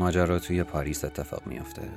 ماجرا 0.00 0.38
توی 0.38 0.62
پاریس 0.62 1.04
اتفاق 1.04 1.46
میافته. 1.46 1.90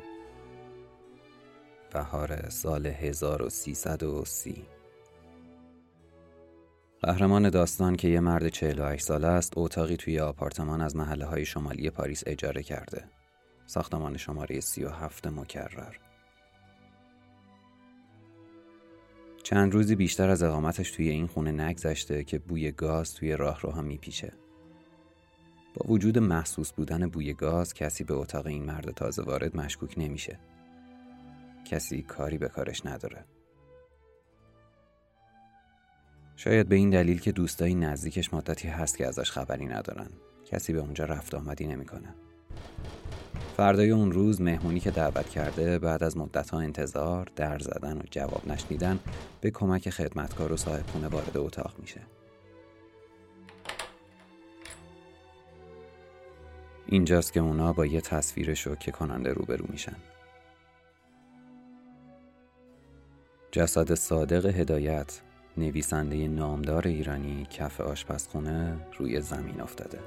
بهار 1.93 2.49
سال 2.49 2.85
1330 2.85 4.65
قهرمان 7.01 7.49
داستان 7.49 7.95
که 7.95 8.07
یه 8.07 8.19
مرد 8.19 8.47
48 8.47 9.05
ساله 9.05 9.27
است 9.27 9.53
اتاقی 9.55 9.97
توی 9.97 10.19
آپارتمان 10.19 10.81
از 10.81 10.95
محله 10.95 11.25
های 11.25 11.45
شمالی 11.45 11.89
پاریس 11.89 12.23
اجاره 12.25 12.63
کرده. 12.63 13.03
ساختمان 13.65 14.17
شماره 14.17 14.59
37 14.59 15.27
مکرر. 15.27 15.95
چند 19.43 19.73
روزی 19.73 19.95
بیشتر 19.95 20.29
از 20.29 20.43
اقامتش 20.43 20.91
توی 20.91 21.09
این 21.09 21.27
خونه 21.27 21.51
نگذشته 21.51 22.23
که 22.23 22.39
بوی 22.39 22.71
گاز 22.71 23.13
توی 23.13 23.35
راهروها 23.35 23.81
میپیچه. 23.81 24.42
با 25.73 25.93
وجود 25.93 26.19
محسوس 26.19 26.71
بودن 26.71 27.07
بوی 27.07 27.33
گاز 27.33 27.73
کسی 27.73 28.03
به 28.03 28.13
اتاق 28.13 28.47
این 28.47 28.65
مرد 28.65 28.91
تازه 28.91 29.23
وارد 29.23 29.57
مشکوک 29.57 29.93
نمیشه. 29.97 30.39
کسی 31.65 32.01
کاری 32.01 32.37
به 32.37 32.47
کارش 32.47 32.85
نداره. 32.85 33.25
شاید 36.35 36.69
به 36.69 36.75
این 36.75 36.89
دلیل 36.89 37.19
که 37.19 37.31
دوستایی 37.31 37.75
نزدیکش 37.75 38.33
مدتی 38.33 38.67
هست 38.67 38.97
که 38.97 39.07
ازش 39.07 39.31
خبری 39.31 39.65
ندارن. 39.65 40.09
کسی 40.45 40.73
به 40.73 40.79
اونجا 40.79 41.05
رفت 41.05 41.35
آمدی 41.35 41.67
نمی‌کنه. 41.67 42.15
فردای 43.57 43.91
اون 43.91 44.11
روز 44.11 44.41
مهمونی 44.41 44.79
که 44.79 44.91
دعوت 44.91 45.29
کرده 45.29 45.79
بعد 45.79 46.03
از 46.03 46.17
مدت 46.17 46.53
انتظار 46.53 47.29
در 47.35 47.59
زدن 47.59 47.97
و 47.97 48.03
جواب 48.11 48.47
نشنیدن 48.47 48.99
به 49.41 49.51
کمک 49.51 49.89
خدمتکار 49.89 50.51
و 50.51 50.57
صاحب 50.57 50.85
خونه 50.87 51.07
وارد 51.07 51.37
اتاق 51.37 51.75
میشه. 51.79 52.01
اینجاست 56.87 57.33
که 57.33 57.39
اونا 57.39 57.73
با 57.73 57.85
یه 57.85 58.01
تصویر 58.01 58.53
شوکه 58.53 58.91
کننده 58.91 59.33
روبرو 59.33 59.65
میشن. 59.69 59.95
جسد 63.51 63.93
صادق 63.93 64.45
هدایت 64.45 65.21
نویسنده 65.57 66.27
نامدار 66.27 66.87
ایرانی 66.87 67.47
کف 67.51 67.81
آشپزخونه 67.81 68.77
روی 68.99 69.21
زمین 69.21 69.61
افتاده. 69.61 69.99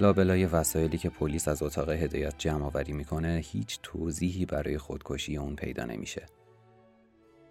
لابلای 0.00 0.46
وسایلی 0.46 0.98
که 0.98 1.10
پلیس 1.10 1.48
از 1.48 1.62
اتاق 1.62 1.90
هدایت 1.90 2.34
جمع 2.38 2.64
آوری 2.64 2.92
می‌کنه 2.92 3.42
هیچ 3.44 3.78
توضیحی 3.82 4.46
برای 4.46 4.78
خودکشی 4.78 5.36
اون 5.36 5.56
پیدا 5.56 5.84
نمیشه. 5.84 6.26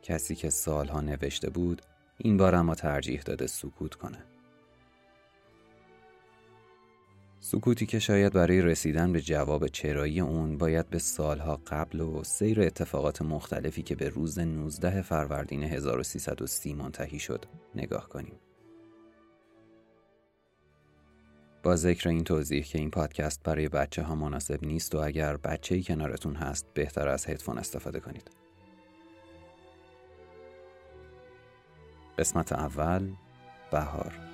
کسی 0.01 0.35
که 0.35 0.49
سالها 0.49 1.01
نوشته 1.01 1.49
بود 1.49 1.81
این 2.17 2.37
بار 2.37 2.55
اما 2.55 2.75
ترجیح 2.75 3.21
داده 3.21 3.47
سکوت 3.47 3.95
کنه. 3.95 4.17
سکوتی 7.39 7.85
که 7.85 7.99
شاید 7.99 8.33
برای 8.33 8.61
رسیدن 8.61 9.13
به 9.13 9.21
جواب 9.21 9.67
چرایی 9.67 10.19
اون 10.19 10.57
باید 10.57 10.89
به 10.89 10.99
سالها 10.99 11.61
قبل 11.67 11.99
و 12.01 12.23
سیر 12.23 12.61
اتفاقات 12.61 13.21
مختلفی 13.21 13.83
که 13.83 13.95
به 13.95 14.09
روز 14.09 14.39
19 14.39 15.01
فروردین 15.01 15.63
1330 15.63 16.73
منتهی 16.73 17.19
شد 17.19 17.45
نگاه 17.75 18.09
کنیم. 18.09 18.35
با 21.67 21.75
ذکر 21.75 22.09
این 22.09 22.23
توضیح 22.23 22.63
که 22.63 22.79
این 22.79 22.91
پادکست 22.91 23.43
برای 23.43 23.69
بچه 23.69 24.03
ها 24.03 24.15
مناسب 24.15 24.65
نیست 24.65 24.95
و 24.95 24.97
اگر 24.97 25.37
بچه 25.37 25.75
ای 25.75 25.83
کنارتون 25.83 26.35
هست 26.35 26.65
بهتر 26.73 27.07
از 27.07 27.25
هدفون 27.25 27.57
استفاده 27.57 27.99
کنید. 27.99 28.31
قسمت 32.17 32.51
اول 32.53 33.09
بهار 33.71 34.26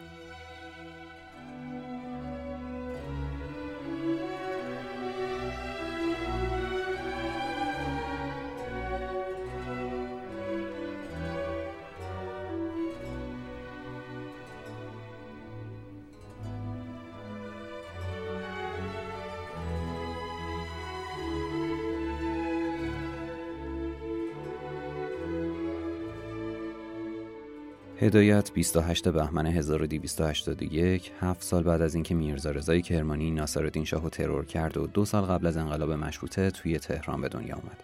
هدایت 28.13 28.51
28 28.53 29.09
بهمن 29.09 29.46
1281 29.46 31.12
هفت 31.19 31.44
سال 31.44 31.63
بعد 31.63 31.81
از 31.81 31.96
اینکه 31.96 32.16
میرزا 32.16 32.51
رضای 32.51 32.81
کرمانی 32.81 33.31
ناصرالدین 33.31 33.85
شاهو 33.85 34.09
ترور 34.09 34.46
کرد 34.46 34.78
و 34.78 34.88
دو 34.88 35.06
سال 35.06 35.24
قبل 35.24 35.47
از 35.47 35.57
انقلاب 35.57 35.91
مشروطه 35.91 36.51
توی 36.51 36.79
تهران 36.79 37.22
به 37.22 37.29
دنیا 37.29 37.56
آمد. 37.56 37.84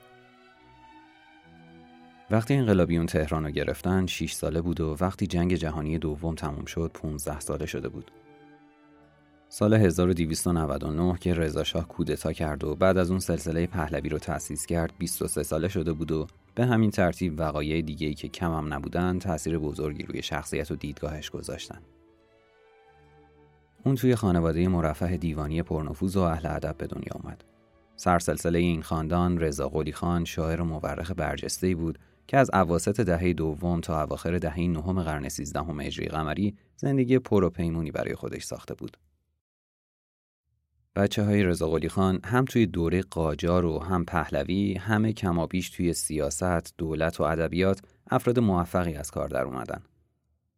وقتی 2.31 2.53
انقلابیون 2.53 3.05
تهران 3.05 3.43
رو 3.43 3.51
گرفتن 3.51 4.05
6 4.05 4.31
ساله 4.31 4.61
بود 4.61 4.81
و 4.81 4.95
وقتی 5.01 5.27
جنگ 5.27 5.55
جهانی 5.55 5.97
دوم 5.97 6.35
تموم 6.35 6.65
شد 6.65 6.91
15 6.93 7.39
ساله 7.39 7.65
شده 7.65 7.89
بود. 7.89 8.11
سال 9.51 9.73
1299 9.73 11.17
که 11.19 11.33
رضا 11.33 11.63
شاه 11.63 11.87
کودتا 11.87 12.33
کرد 12.33 12.63
و 12.63 12.75
بعد 12.75 12.97
از 12.97 13.11
اون 13.11 13.19
سلسله 13.19 13.67
پهلوی 13.67 14.09
رو 14.09 14.17
تأسیس 14.17 14.65
کرد 14.65 14.93
23 14.99 15.43
ساله 15.43 15.67
شده 15.67 15.93
بود 15.93 16.11
و 16.11 16.27
به 16.55 16.65
همین 16.65 16.91
ترتیب 16.91 17.39
وقایع 17.39 17.81
دیگه‌ای 17.81 18.13
که 18.13 18.27
کم 18.27 18.51
هم 18.51 18.73
نبودن 18.73 19.19
تأثیر 19.19 19.57
بزرگی 19.57 20.03
روی 20.03 20.21
شخصیت 20.21 20.71
و 20.71 20.75
دیدگاهش 20.75 21.29
گذاشتن. 21.29 21.81
اون 23.85 23.95
توی 23.95 24.15
خانواده 24.15 24.67
مرفه 24.67 25.17
دیوانی 25.17 25.63
پرنفوذ 25.63 26.17
و 26.17 26.21
اهل 26.21 26.55
ادب 26.55 26.77
به 26.77 26.87
دنیا 26.87 27.13
آمد. 27.23 27.43
سرسلسله 27.95 28.59
این 28.59 28.81
خاندان 28.81 29.39
رضا 29.39 29.69
قلی 29.69 29.91
خان 29.91 30.25
شاعر 30.25 30.61
و 30.61 30.65
مورخ 30.65 31.11
برجسته 31.11 31.75
بود 31.75 31.99
که 32.27 32.37
از 32.37 32.49
اواسط 32.53 33.01
دهه 33.01 33.33
دوم 33.33 33.81
تا 33.81 34.03
اواخر 34.03 34.37
دهه 34.37 34.59
نهم 34.59 35.03
قرن 35.03 35.29
سیزدهم 35.29 35.79
هجری 35.79 36.07
قمری 36.07 36.55
زندگی 36.75 37.19
پر 37.19 37.43
و 37.43 37.49
پیمونی 37.49 37.91
برای 37.91 38.15
خودش 38.15 38.43
ساخته 38.43 38.73
بود. 38.73 38.97
بچه 40.99 41.23
های 41.23 41.43
رضا 41.43 41.79
خان 41.89 42.19
هم 42.25 42.45
توی 42.45 42.65
دوره 42.65 43.01
قاجار 43.01 43.65
و 43.65 43.79
هم 43.79 44.05
پهلوی 44.05 44.73
همه 44.73 45.13
کمابیش 45.13 45.69
توی 45.69 45.93
سیاست، 45.93 46.77
دولت 46.77 47.19
و 47.19 47.23
ادبیات 47.23 47.81
افراد 48.11 48.39
موفقی 48.39 48.93
از 48.93 49.11
کار 49.11 49.29
در 49.29 49.43
اومدن. 49.43 49.81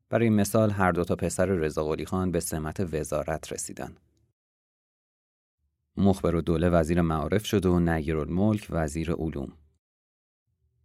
برای 0.10 0.30
مثال 0.30 0.72
هر 0.72 0.92
دو 0.92 1.04
تا 1.04 1.16
پسر 1.16 1.46
رضا 1.46 1.96
خان 2.08 2.32
به 2.32 2.40
سمت 2.40 2.94
وزارت 2.94 3.54
رسیدن. 3.54 3.96
مخبر 5.98 6.36
و 6.36 6.42
دوله 6.42 6.70
وزیر 6.70 7.02
معارف 7.02 7.46
شد 7.46 7.66
و 7.66 7.80
نگیرالملک 7.80 8.68
وزیر 8.70 9.12
علوم. 9.12 9.54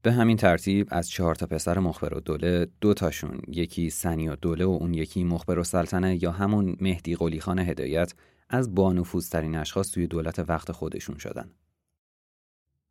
به 0.02 0.12
همین 0.12 0.37
ترتیب 0.37 0.88
از 0.91 1.11
چهار 1.11 1.35
تا 1.35 1.47
پسر 1.47 1.79
مخبر 1.79 2.14
و 2.14 2.20
دوله 2.20 2.67
دو 2.81 2.94
تاشون 2.94 3.41
یکی 3.49 3.91
سنی 3.91 4.29
و 4.29 4.37
دوله 4.37 4.64
و 4.64 4.79
اون 4.81 4.94
یکی 4.94 5.25
مخبر 5.25 5.59
و 5.59 5.64
سلطنه 5.64 6.23
یا 6.23 6.32
همون 6.32 6.76
مهدی 6.81 7.17
قلی 7.17 7.41
خان 7.41 7.59
هدایت 7.59 8.14
از 8.49 8.75
بانفوذترین 8.75 9.57
اشخاص 9.57 9.91
توی 9.91 10.07
دولت 10.07 10.39
وقت 10.39 10.73
خودشون 10.73 11.19
شدن. 11.19 11.51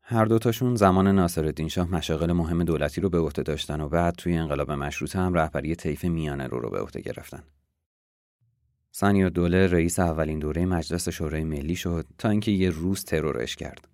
هر 0.02 0.26
دوتاشون 0.26 0.76
زمان 0.76 1.08
ناصرالدین 1.08 1.68
شاه 1.68 1.92
مشاغل 1.92 2.32
مهم 2.32 2.64
دولتی 2.64 3.02
رو 3.02 3.10
به 3.10 3.20
عهده 3.20 3.44
داشتن 3.44 3.82
و 3.82 3.90
بعد 3.90 4.16
توی 4.16 4.38
انقلاب 4.38 4.72
مشروطه 4.72 5.20
هم 5.20 5.34
رهبری 5.34 5.76
طیف 5.76 6.06
میانه 6.06 6.48
رو 6.48 6.60
رو 6.60 6.70
به 6.70 6.80
عهده 6.80 7.02
گرفتن. 7.02 7.44
سنی 8.92 9.30
دوله 9.30 9.68
رئیس 9.68 10.00
اولین 10.00 10.40
دوره 10.40 10.66
مجلس 10.66 11.10
شورای 11.10 11.44
ملی 11.44 11.76
شد 11.76 12.06
تا 12.18 12.30
اینکه 12.30 12.52
یه 12.52 12.70
روز 12.70 13.04
ترورش 13.04 13.56
کرد. 13.56 13.88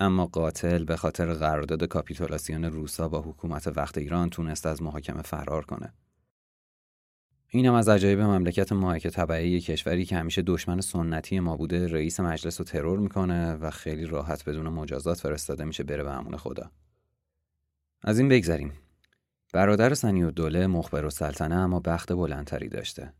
اما 0.00 0.26
قاتل 0.26 0.84
به 0.84 0.96
خاطر 0.96 1.34
قرارداد 1.34 1.84
کاپیتولاسیون 1.84 2.64
روسا 2.64 3.08
با 3.08 3.20
حکومت 3.20 3.66
وقت 3.76 3.98
ایران 3.98 4.30
تونست 4.30 4.66
از 4.66 4.82
محاکمه 4.82 5.22
فرار 5.22 5.64
کنه. 5.64 5.92
اینم 7.56 7.74
از 7.74 7.88
عجایب 7.88 8.20
مملکت 8.20 8.72
ماه 8.72 8.98
که 8.98 9.10
طبعه 9.10 9.60
کشوری 9.60 10.04
که 10.04 10.16
همیشه 10.16 10.42
دشمن 10.42 10.80
سنتی 10.80 11.40
ما 11.40 11.56
بوده 11.56 11.86
رئیس 11.86 12.20
مجلس 12.20 12.60
رو 12.60 12.64
ترور 12.64 12.98
می‌کنه 12.98 13.52
و 13.54 13.70
خیلی 13.70 14.06
راحت 14.06 14.48
بدون 14.48 14.68
مجازات 14.68 15.18
فرستاده 15.20 15.64
میشه 15.64 15.82
بره 15.84 16.04
به 16.04 16.10
امون 16.10 16.36
خدا 16.36 16.70
از 18.02 18.18
این 18.18 18.28
بگذریم 18.28 18.72
برادر 19.52 19.94
سنی 19.94 20.22
و 20.22 20.30
دوله 20.30 20.66
مخبر 20.66 21.04
و 21.04 21.10
سلطنه 21.10 21.54
اما 21.54 21.80
بخت 21.80 22.12
بلندتری 22.12 22.68
داشته 22.68 23.12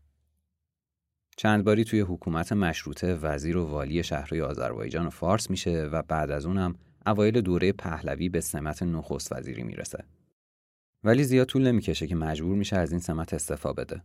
چند 1.37 1.63
باری 1.63 1.83
توی 1.83 1.99
حکومت 1.99 2.51
مشروطه 2.51 3.15
وزیر 3.15 3.57
و 3.57 3.65
والی 3.65 4.03
شهرهای 4.03 4.41
آذربایجان 4.41 5.07
و 5.07 5.09
فارس 5.09 5.49
میشه 5.49 5.83
و 5.83 6.01
بعد 6.01 6.31
از 6.31 6.45
اونم 6.45 6.75
اوایل 7.05 7.41
دوره 7.41 7.71
پهلوی 7.71 8.29
به 8.29 8.41
سمت 8.41 8.83
نخست 8.83 9.31
وزیری 9.31 9.63
می‌رسه. 9.63 10.03
ولی 11.03 11.23
زیاد 11.23 11.47
طول 11.47 11.67
نمی‌کشه 11.67 12.07
که 12.07 12.15
مجبور 12.15 12.55
میشه 12.55 12.75
از 12.75 12.91
این 12.91 12.99
سمت 13.01 13.33
استعفا 13.33 13.73
بده. 13.73 14.01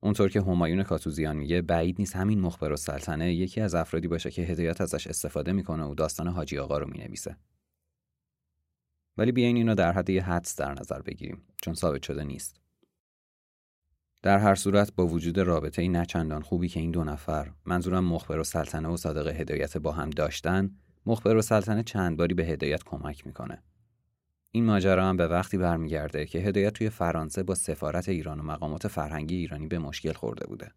اونطور 0.00 0.28
که 0.28 0.40
همایون 0.40 0.82
کاتوزیان 0.82 1.36
میگه 1.36 1.62
بعید 1.62 1.96
نیست 1.98 2.16
همین 2.16 2.40
مخبر 2.40 2.70
السلطنه 2.70 3.34
یکی 3.34 3.60
از 3.60 3.74
افرادی 3.74 4.08
باشه 4.08 4.30
که 4.30 4.42
هدایت 4.42 4.80
ازش 4.80 5.06
استفاده 5.06 5.52
می‌کنه 5.52 5.84
و 5.84 5.94
داستان 5.94 6.28
حاجی 6.28 6.58
آقا 6.58 6.78
رو 6.78 6.86
می‌نویسه. 6.90 7.36
ولی 9.16 9.32
بیاین 9.32 9.56
اینو 9.56 9.74
در 9.74 9.92
حد 9.92 10.10
یه 10.10 10.22
حدس 10.22 10.56
در 10.56 10.74
نظر 10.74 11.02
بگیریم 11.02 11.42
چون 11.62 11.74
ثابت 11.74 12.02
شده 12.02 12.24
نیست. 12.24 12.60
در 14.22 14.38
هر 14.38 14.54
صورت 14.54 14.92
با 14.94 15.06
وجود 15.06 15.38
رابطه 15.38 15.82
ای 15.82 15.88
نچندان 15.88 16.42
خوبی 16.42 16.68
که 16.68 16.80
این 16.80 16.90
دو 16.90 17.04
نفر 17.04 17.52
منظورم 17.64 18.04
مخبر 18.04 18.38
و 18.38 18.44
سلطنه 18.44 18.88
و 18.88 18.96
صادق 18.96 19.26
هدایت 19.26 19.78
با 19.78 19.92
هم 19.92 20.10
داشتن 20.10 20.70
مخبر 21.06 21.36
و 21.36 21.42
سلطنه 21.42 21.82
چند 21.82 22.16
باری 22.16 22.34
به 22.34 22.44
هدایت 22.44 22.84
کمک 22.84 23.26
می‌کنه 23.26 23.62
این 24.50 24.64
ماجرا 24.64 25.08
هم 25.08 25.16
به 25.16 25.26
وقتی 25.26 25.58
برمیگرده 25.58 26.26
که 26.26 26.38
هدایت 26.38 26.72
توی 26.72 26.90
فرانسه 26.90 27.42
با 27.42 27.54
سفارت 27.54 28.08
ایران 28.08 28.40
و 28.40 28.42
مقامات 28.42 28.88
فرهنگی 28.88 29.36
ایرانی 29.36 29.66
به 29.66 29.78
مشکل 29.78 30.12
خورده 30.12 30.46
بوده. 30.46 30.72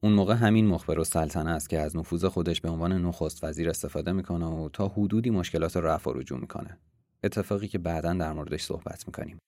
اون 0.00 0.12
موقع 0.12 0.34
همین 0.34 0.66
مخبر 0.66 0.98
و 0.98 1.04
سلطنه 1.04 1.50
است 1.50 1.68
که 1.68 1.78
از 1.78 1.96
نفوذ 1.96 2.24
خودش 2.24 2.60
به 2.60 2.68
عنوان 2.68 2.92
نخست 2.92 3.44
وزیر 3.44 3.70
استفاده 3.70 4.12
می‌کنه 4.12 4.46
و 4.46 4.68
تا 4.68 4.88
حدودی 4.88 5.30
مشکلات 5.30 5.76
رو 5.76 5.86
رفع 5.86 6.10
و 6.10 6.12
رجوع 6.12 6.40
می‌کنه. 6.40 6.78
اتفاقی 7.24 7.68
که 7.68 7.78
بعدا 7.78 8.14
در 8.14 8.32
موردش 8.32 8.62
صحبت 8.62 9.06
می‌کنیم. 9.06 9.38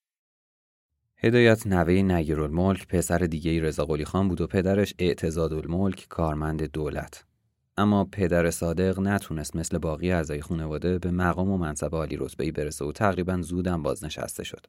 هدایت 1.17 1.67
نوه 1.67 1.93
نگیرالملک 1.93 2.89
پسر 2.89 3.19
دیگه 3.19 3.61
رضا 3.61 3.85
قلی 3.85 4.05
خان 4.05 4.29
بود 4.29 4.41
و 4.41 4.47
پدرش 4.47 4.95
اعتزادالملک 4.99 6.07
کارمند 6.09 6.63
دولت. 6.63 7.25
اما 7.81 8.05
پدر 8.05 8.51
صادق 8.51 9.01
نتونست 9.01 9.57
مثل 9.57 9.79
باقی 9.79 10.13
اعضای 10.13 10.41
خانواده 10.41 10.99
به 10.99 11.11
مقام 11.11 11.51
و 11.51 11.59
منصب 11.59 11.95
عالی 11.95 12.17
رتبه‌ای 12.17 12.51
برسه 12.51 12.85
و 12.85 12.93
تقریبا 12.93 13.41
زودم 13.43 13.83
بازنشسته 13.83 14.45
شد. 14.45 14.67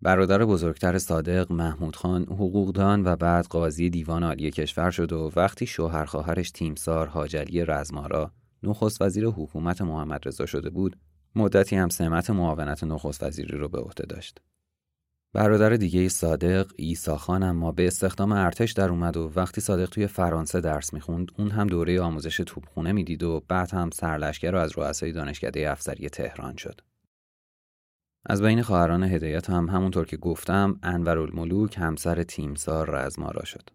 برادر 0.00 0.44
بزرگتر 0.44 0.98
صادق 0.98 1.52
محمود 1.52 1.96
خان 1.96 2.22
حقوقدان 2.22 3.06
و 3.06 3.16
بعد 3.16 3.46
قاضی 3.46 3.90
دیوان 3.90 4.22
عالی 4.24 4.50
کشور 4.50 4.90
شد 4.90 5.12
و 5.12 5.30
وقتی 5.36 5.66
شوهر 5.66 6.04
خواهرش 6.04 6.50
تیمسار 6.50 7.06
حاجلی 7.06 7.64
رزمارا 7.64 8.32
نخست 8.62 9.02
وزیر 9.02 9.26
حکومت 9.26 9.82
محمد 9.82 10.28
رضا 10.28 10.46
شده 10.46 10.70
بود 10.70 10.96
مدتی 11.34 11.76
هم 11.76 11.88
سمت 11.88 12.30
معاونت 12.30 12.84
نخست 12.84 13.22
وزیری 13.22 13.58
رو 13.58 13.68
به 13.68 13.78
عهده 13.78 14.06
داشت. 14.06 14.40
برادر 15.34 15.70
دیگه 15.76 16.08
صادق 16.08 16.72
ایسا 16.76 17.16
خان 17.16 17.42
اما 17.42 17.72
به 17.72 17.86
استخدام 17.86 18.32
ارتش 18.32 18.72
در 18.72 18.88
اومد 18.88 19.16
و 19.16 19.32
وقتی 19.36 19.60
صادق 19.60 19.88
توی 19.88 20.06
فرانسه 20.06 20.60
درس 20.60 20.94
می‌خوند 20.94 21.32
اون 21.38 21.50
هم 21.50 21.66
دوره 21.66 22.00
آموزش 22.00 22.36
توپخونه 22.36 22.92
می‌دید 22.92 23.22
و 23.22 23.42
بعد 23.48 23.70
هم 23.70 23.90
سرلشکر 23.90 24.54
و 24.54 24.58
از 24.58 24.78
رؤسای 24.78 25.12
دانشکده 25.12 25.70
افسری 25.70 26.08
تهران 26.08 26.56
شد. 26.56 26.80
از 28.26 28.42
بین 28.42 28.62
خواهران 28.62 29.02
هدایت 29.02 29.50
هم 29.50 29.68
همونطور 29.68 30.06
که 30.06 30.16
گفتم 30.16 30.78
انورالملوک 30.82 31.78
همسر 31.78 32.22
تیمسار 32.22 32.90
رزمارا 32.90 33.44
شد. 33.44 33.70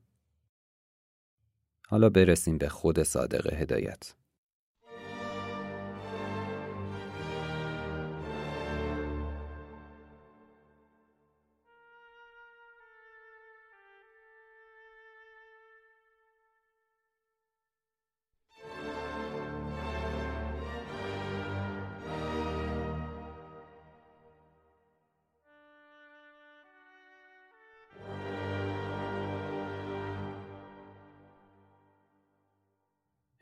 حالا 1.87 2.09
برسیم 2.09 2.57
به 2.57 2.69
خود 2.69 3.03
صادق 3.03 3.53
هدایت. 3.53 4.13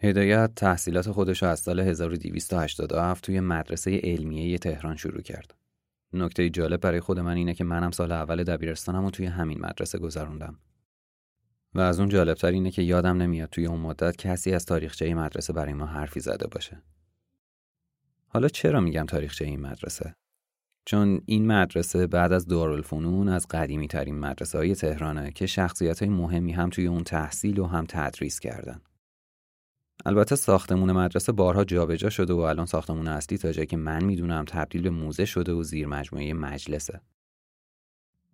هدایت 0.06 0.52
تحصیلات 0.56 1.12
خودش 1.12 1.44
از 1.44 1.60
سال 1.60 1.80
1287 1.80 3.24
توی 3.24 3.40
مدرسه 3.40 4.00
علمیه 4.04 4.58
تهران 4.58 4.96
شروع 4.96 5.22
کرد. 5.22 5.56
نکته 6.14 6.50
جالب 6.50 6.80
برای 6.80 7.00
خود 7.00 7.20
من 7.20 7.36
اینه 7.36 7.54
که 7.54 7.64
منم 7.64 7.92
سال 7.92 8.12
اول 8.12 8.44
دبیرستانم 8.44 9.06
و 9.06 9.12
توی 9.12 9.26
همین 9.26 9.62
مدرسه 9.62 9.98
گذروندم. 10.00 10.60
و 11.74 11.80
از 11.80 12.00
اون 12.00 12.10
جالبتر 12.10 12.52
اینه 12.52 12.72
که 12.72 12.82
یادم 12.82 13.18
نمیاد 13.18 13.50
توی 13.50 13.66
اون 13.66 13.80
مدت 13.80 14.16
کسی 14.16 14.54
از 14.54 14.66
تاریخچه 14.66 15.14
مدرسه 15.14 15.54
برای 15.54 15.74
ما 15.74 15.86
حرفی 15.86 16.20
زده 16.20 16.48
باشه. 16.48 16.82
حالا 18.28 18.48
چرا 18.48 18.80
میگم 18.80 19.06
تاریخچه 19.06 19.46
این 19.46 19.62
مدرسه؟ 19.62 20.16
چون 20.86 21.22
این 21.26 21.48
مدرسه 21.48 22.08
بعد 22.08 22.32
از 22.32 22.48
دارالفنون 22.48 23.30
از 23.30 23.48
قدیمی 23.48 23.88
ترین 23.88 24.20
مدرسه 24.20 24.58
های 24.58 24.76
تهرانه 24.76 25.32
که 25.32 25.46
شخصیت 25.46 26.00
های 26.00 26.10
مهمی 26.10 26.52
هم 26.52 26.70
توی 26.70 26.88
اون 26.88 27.04
تحصیل 27.04 27.60
و 27.60 27.66
هم 27.66 27.86
تدریس 27.90 28.40
کردن. 28.40 28.82
البته 30.06 30.36
ساختمون 30.36 30.92
مدرسه 30.92 31.32
بارها 31.32 31.64
جابجا 31.64 32.10
شده 32.10 32.34
و 32.34 32.40
الان 32.40 32.66
ساختمون 32.66 33.08
اصلی 33.08 33.38
تا 33.38 33.52
جایی 33.52 33.68
که 33.68 33.78
من 33.78 34.04
می‌دونم 34.04 34.46
تبدیل 34.46 34.82
به 34.82 34.90
موزه 34.90 35.26
شده 35.26 35.54
و 35.54 35.64
زیر 35.64 35.88
مجموعه 35.88 36.34
مجلسه. 36.34 37.02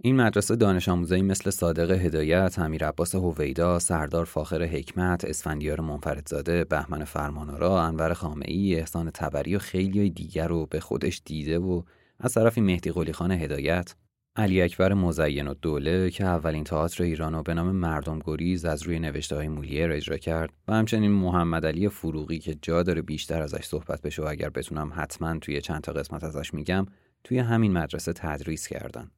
این 0.04 0.16
مدرسه 0.16 0.56
دانش 0.56 0.90
آموزایی 0.90 1.22
مثل 1.22 1.50
صادق 1.50 1.92
هدایت، 1.92 2.60
امیر 2.60 2.88
عباس 2.88 3.16
هویدا، 3.16 3.80
سردار 3.80 4.26
فاخر 4.26 4.64
حکمت، 4.64 5.26
اسفندیار 5.26 5.82
منفردزاده، 5.82 6.64
بهمن 6.64 7.04
فرمانارا، 7.04 7.82
انور 7.82 8.14
خامعی، 8.14 8.76
احسان 8.76 9.12
تبری 9.14 9.56
و 9.56 9.60
خیلی 9.60 10.10
دیگر 10.10 10.48
رو 10.48 10.66
به 10.66 10.80
خودش 10.80 11.22
دیده 11.26 11.60
و 11.60 11.82
از 12.20 12.34
طرفی 12.34 12.62
مهدی 12.62 12.92
قلی 12.92 13.14
خان 13.14 13.32
هدایت 13.32 13.96
علی 14.36 14.62
اکبر 14.62 14.94
مزین 14.94 15.48
و 15.48 15.54
دوله 15.54 16.10
که 16.10 16.26
اولین 16.26 16.64
تئاتر 16.64 17.04
ایران 17.04 17.34
رو 17.34 17.44
به 17.44 17.54
نام 17.54 17.72
مردم 17.72 18.20
گریز 18.20 18.66
از 18.66 18.84
روی 18.84 19.00
نوشته 19.00 19.36
های 19.36 19.48
مولیر 19.48 19.92
اجرا 19.92 20.18
کرد 20.18 20.54
و 20.68 20.74
همچنین 20.74 21.12
محمد 21.12 21.66
علی 21.66 21.90
فروغی 21.90 22.40
که 22.40 22.56
جا 22.62 22.84
داره 22.84 23.02
بیشتر 23.02 23.42
ازش 23.42 23.64
صحبت 23.64 24.02
بشه 24.02 24.22
و 24.22 24.26
اگر 24.26 24.50
بتونم 24.50 24.92
حتما 24.96 25.38
توی 25.40 25.62
چند 25.62 25.82
تا 25.82 25.92
قسمت 25.92 26.24
ازش 26.24 26.54
میگم 26.54 26.86
توی 27.24 27.40
همین 27.40 27.72
مدرسه 27.72 28.14
تدریس 28.14 28.68
کردن. 28.68 29.12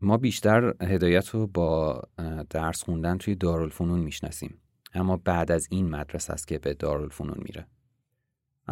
ما 0.00 0.16
بیشتر 0.16 0.74
هدایت 0.82 1.28
رو 1.28 1.46
با 1.46 2.02
درس 2.50 2.82
خوندن 2.82 3.18
توی 3.18 3.34
دارالفنون 3.34 4.00
می‌شناسیم 4.00 4.60
اما 4.94 5.16
بعد 5.16 5.52
از 5.52 5.68
این 5.70 5.90
مدرسه 5.90 6.32
است 6.32 6.48
که 6.48 6.58
به 6.58 6.74
دارالفنون 6.74 7.38
میره. 7.38 7.66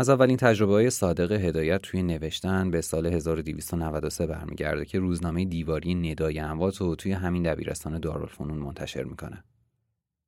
از 0.01 0.09
اولین 0.09 0.37
تجربه 0.37 0.73
های 0.73 0.91
صادق 0.91 1.33
هدایت 1.33 1.83
توی 1.83 2.03
نوشتن 2.03 2.71
به 2.71 2.81
سال 2.81 3.07
1293 3.07 4.27
برمیگرده 4.27 4.85
که 4.85 4.99
روزنامه 4.99 5.45
دیواری 5.45 5.95
ندای 5.95 6.39
اموات 6.39 6.77
رو 6.77 6.95
توی 6.95 7.13
همین 7.13 7.43
دبیرستان 7.43 7.99
دارالفنون 8.01 8.59
منتشر 8.59 9.05
می‌کنه. 9.05 9.45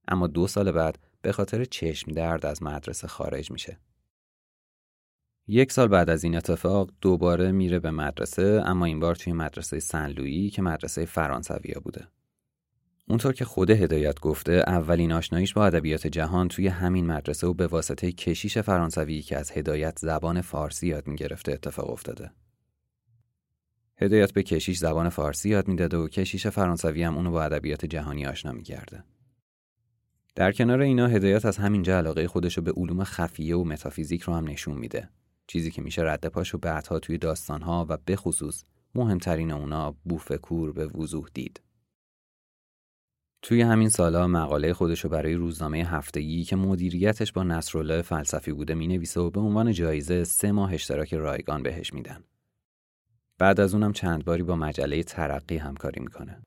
اما 0.08 0.26
دو 0.26 0.46
سال 0.46 0.72
بعد 0.72 0.98
به 1.22 1.32
خاطر 1.32 1.64
چشم 1.64 2.12
درد 2.12 2.46
از 2.46 2.62
مدرسه 2.62 3.08
خارج 3.08 3.50
میشه. 3.50 3.78
یک 5.48 5.72
سال 5.72 5.88
بعد 5.88 6.10
از 6.10 6.24
این 6.24 6.36
اتفاق 6.36 6.90
دوباره 7.00 7.52
میره 7.52 7.78
به 7.78 7.90
مدرسه 7.90 8.62
اما 8.64 8.84
این 8.84 9.00
بار 9.00 9.14
توی 9.14 9.32
مدرسه 9.32 9.80
سنلویی 9.80 10.50
که 10.50 10.62
مدرسه 10.62 11.04
فرانسویا 11.04 11.80
بوده. 11.84 12.08
اونطور 13.08 13.32
که 13.32 13.44
خود 13.44 13.70
هدایت 13.70 14.20
گفته 14.20 14.52
اولین 14.52 15.12
آشناییش 15.12 15.54
با 15.54 15.66
ادبیات 15.66 16.06
جهان 16.06 16.48
توی 16.48 16.68
همین 16.68 17.06
مدرسه 17.06 17.46
و 17.46 17.54
به 17.54 17.66
واسطه 17.66 18.12
کشیش 18.12 18.58
فرانسوی 18.58 19.22
که 19.22 19.36
از 19.36 19.52
هدایت 19.52 19.98
زبان 19.98 20.40
فارسی 20.40 20.86
یاد 20.86 21.06
می‌گرفته 21.06 21.52
اتفاق 21.52 21.90
افتاده. 21.90 22.30
هدایت 23.96 24.32
به 24.32 24.42
کشیش 24.42 24.78
زبان 24.78 25.08
فارسی 25.08 25.48
یاد 25.48 25.68
می‌داده 25.68 25.96
و 25.96 26.08
کشیش 26.08 26.46
فرانسوی 26.46 27.02
هم 27.02 27.16
اونو 27.16 27.30
با 27.30 27.42
ادبیات 27.42 27.86
جهانی 27.86 28.26
آشنا 28.26 28.52
می‌کرده. 28.52 29.04
در 30.34 30.52
کنار 30.52 30.80
اینا 30.80 31.06
هدایت 31.06 31.44
از 31.44 31.56
همینجا 31.56 31.98
علاقه 31.98 32.28
خودش 32.28 32.56
رو 32.56 32.62
به 32.62 32.72
علوم 32.72 33.04
خفیه 33.04 33.56
و 33.56 33.64
متافیزیک 33.64 34.22
رو 34.22 34.34
هم 34.34 34.48
نشون 34.48 34.78
میده. 34.78 35.08
چیزی 35.46 35.70
که 35.70 35.82
میشه 35.82 36.02
رد 36.02 36.26
پاش 36.26 36.54
و 36.54 36.58
بعدها 36.58 36.98
توی 36.98 37.18
داستانها 37.18 37.86
و 37.88 37.98
به 38.04 38.16
خصوص 38.16 38.64
مهمترین 38.94 39.50
اونا 39.50 39.96
بوفکور 40.04 40.72
به 40.72 40.86
وضوح 40.86 41.28
دید. 41.34 41.60
توی 43.42 43.62
همین 43.62 43.88
سالا 43.88 44.26
مقاله 44.26 44.72
خودشو 44.72 45.08
برای 45.08 45.34
روزنامه 45.34 45.78
هفتگی 45.78 46.44
که 46.44 46.56
مدیریتش 46.56 47.32
با 47.32 47.42
نصرالله 47.42 48.02
فلسفی 48.02 48.52
بوده 48.52 48.74
می‌نویسه 48.74 49.20
و 49.20 49.30
به 49.30 49.40
عنوان 49.40 49.72
جایزه 49.72 50.24
سه 50.24 50.52
ماه 50.52 50.74
اشتراک 50.74 51.14
رایگان 51.14 51.62
بهش 51.62 51.92
میدن. 51.92 52.24
بعد 53.38 53.60
از 53.60 53.74
اونم 53.74 53.92
چند 53.92 54.24
باری 54.24 54.42
با 54.42 54.56
مجله 54.56 55.02
ترقی 55.02 55.56
همکاری 55.56 56.00
می‌کنه. 56.00 56.42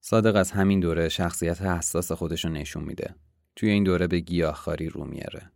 صادق 0.00 0.36
از 0.36 0.50
همین 0.50 0.80
دوره 0.80 1.08
شخصیت 1.08 1.62
حساس 1.62 2.12
خودشو 2.12 2.48
نشون 2.48 2.84
میده. 2.84 3.14
توی 3.56 3.70
این 3.70 3.84
دوره 3.84 4.06
به 4.06 4.20
گیاهخواری 4.20 4.88
رو 4.88 5.04
میاره. 5.04 5.50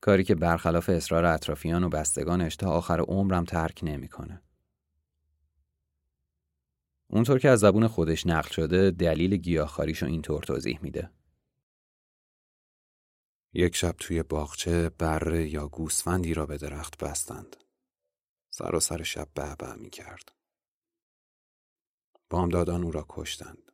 کاری 0.00 0.24
که 0.24 0.34
برخلاف 0.34 0.88
اصرار 0.88 1.24
اطرافیان 1.24 1.84
و 1.84 1.88
بستگانش 1.88 2.56
تا 2.56 2.70
آخر 2.70 3.00
عمرم 3.00 3.44
ترک 3.44 3.80
نمی‌کنه. 3.82 4.42
اونطور 7.12 7.38
که 7.38 7.48
از 7.48 7.60
زبون 7.60 7.86
خودش 7.86 8.26
نقل 8.26 8.50
شده 8.50 8.90
دلیل 8.90 9.36
گیاهخواریشو 9.36 10.06
اینطور 10.06 10.42
توضیح 10.42 10.78
میده. 10.82 11.10
یک 13.52 13.76
شب 13.76 13.94
توی 13.98 14.22
باغچه 14.22 14.88
بره 14.88 15.48
یا 15.48 15.68
گوسفندی 15.68 16.34
را 16.34 16.46
به 16.46 16.58
درخت 16.58 17.04
بستند. 17.04 17.56
سر 18.50 18.74
و 18.74 18.80
سر 18.80 19.02
شب 19.02 19.28
بعبع 19.34 19.74
می 19.74 19.90
کرد. 19.90 20.32
بامدادان 22.30 22.84
او 22.84 22.92
را 22.92 23.06
کشتند. 23.08 23.72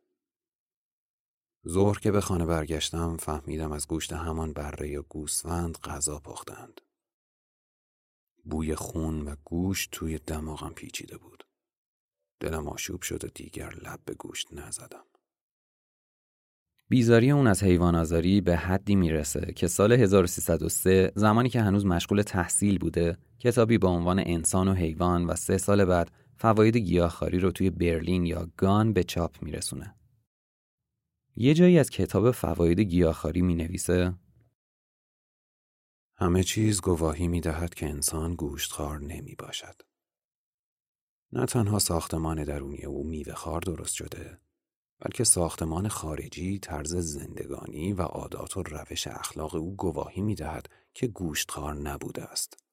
ظهر 1.67 1.99
که 1.99 2.11
به 2.11 2.21
خانه 2.21 2.45
برگشتم 2.45 3.17
فهمیدم 3.17 3.71
از 3.71 3.87
گوشت 3.87 4.13
همان 4.13 4.53
بره 4.53 4.89
یا 4.89 5.01
گوسفند 5.01 5.77
غذا 5.77 6.19
پختند. 6.19 6.81
بوی 8.43 8.75
خون 8.75 9.21
و 9.21 9.35
گوشت 9.43 9.89
توی 9.91 10.19
دماغم 10.19 10.73
پیچیده 10.73 11.17
بود. 11.17 11.46
دلم 12.39 12.67
آشوب 12.67 13.01
شد 13.01 13.25
و 13.25 13.27
دیگر 13.27 13.69
لب 13.69 13.99
به 14.05 14.13
گوشت 14.13 14.47
نزدم. 14.53 15.03
بیزاری 16.89 17.31
اون 17.31 17.47
از 17.47 17.63
حیوان 17.63 17.95
آزاری 17.95 18.41
به 18.41 18.55
حدی 18.55 18.95
می‌رسه 18.95 19.53
که 19.55 19.67
سال 19.67 19.91
1303 19.91 21.11
زمانی 21.15 21.49
که 21.49 21.61
هنوز 21.61 21.85
مشغول 21.85 22.21
تحصیل 22.21 22.77
بوده 22.77 23.17
کتابی 23.39 23.77
با 23.77 23.89
عنوان 23.89 24.19
انسان 24.19 24.67
و 24.67 24.73
حیوان 24.73 25.25
و 25.25 25.35
سه 25.35 25.57
سال 25.57 25.85
بعد 25.85 26.11
فواید 26.37 26.77
گیاهخواری 26.77 27.39
رو 27.39 27.51
توی 27.51 27.69
برلین 27.69 28.25
یا 28.25 28.47
گان 28.57 28.93
به 28.93 29.03
چاپ 29.03 29.43
میرسونه. 29.43 29.95
یه 31.35 31.53
جایی 31.53 31.79
از 31.79 31.89
کتاب 31.89 32.31
فواید 32.31 32.79
گیاهخواری 32.79 33.41
می 33.41 33.55
نویسه 33.55 34.13
همه 36.15 36.43
چیز 36.43 36.81
گواهی 36.81 37.27
می 37.27 37.41
دهد 37.41 37.73
که 37.73 37.89
انسان 37.89 38.35
گوشتخوار 38.35 38.99
نمی 38.99 39.35
باشد. 39.35 39.81
نه 41.31 41.45
تنها 41.45 41.79
ساختمان 41.79 42.43
درونی 42.43 42.85
او 42.85 43.03
میوه 43.03 43.33
خار 43.33 43.61
درست 43.61 43.93
شده 43.93 44.39
بلکه 44.99 45.23
ساختمان 45.23 45.87
خارجی 45.87 46.59
طرز 46.59 46.95
زندگانی 46.95 47.93
و 47.93 48.01
عادات 48.01 48.57
و 48.57 48.63
روش 48.63 49.07
اخلاق 49.07 49.55
او 49.55 49.75
گواهی 49.75 50.21
می 50.21 50.35
دهد 50.35 50.69
که 50.93 51.07
گوشتخوار 51.07 51.73
نبوده 51.73 52.23
است. 52.23 52.63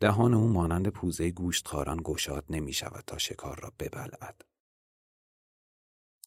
دهان 0.00 0.34
او 0.34 0.48
مانند 0.48 0.88
پوزه 0.88 1.30
گوشتخواران 1.30 2.00
گشاد 2.04 2.44
نمی 2.50 2.72
شود 2.72 3.04
تا 3.06 3.18
شکار 3.18 3.60
را 3.60 3.72
ببلعد. 3.78 4.44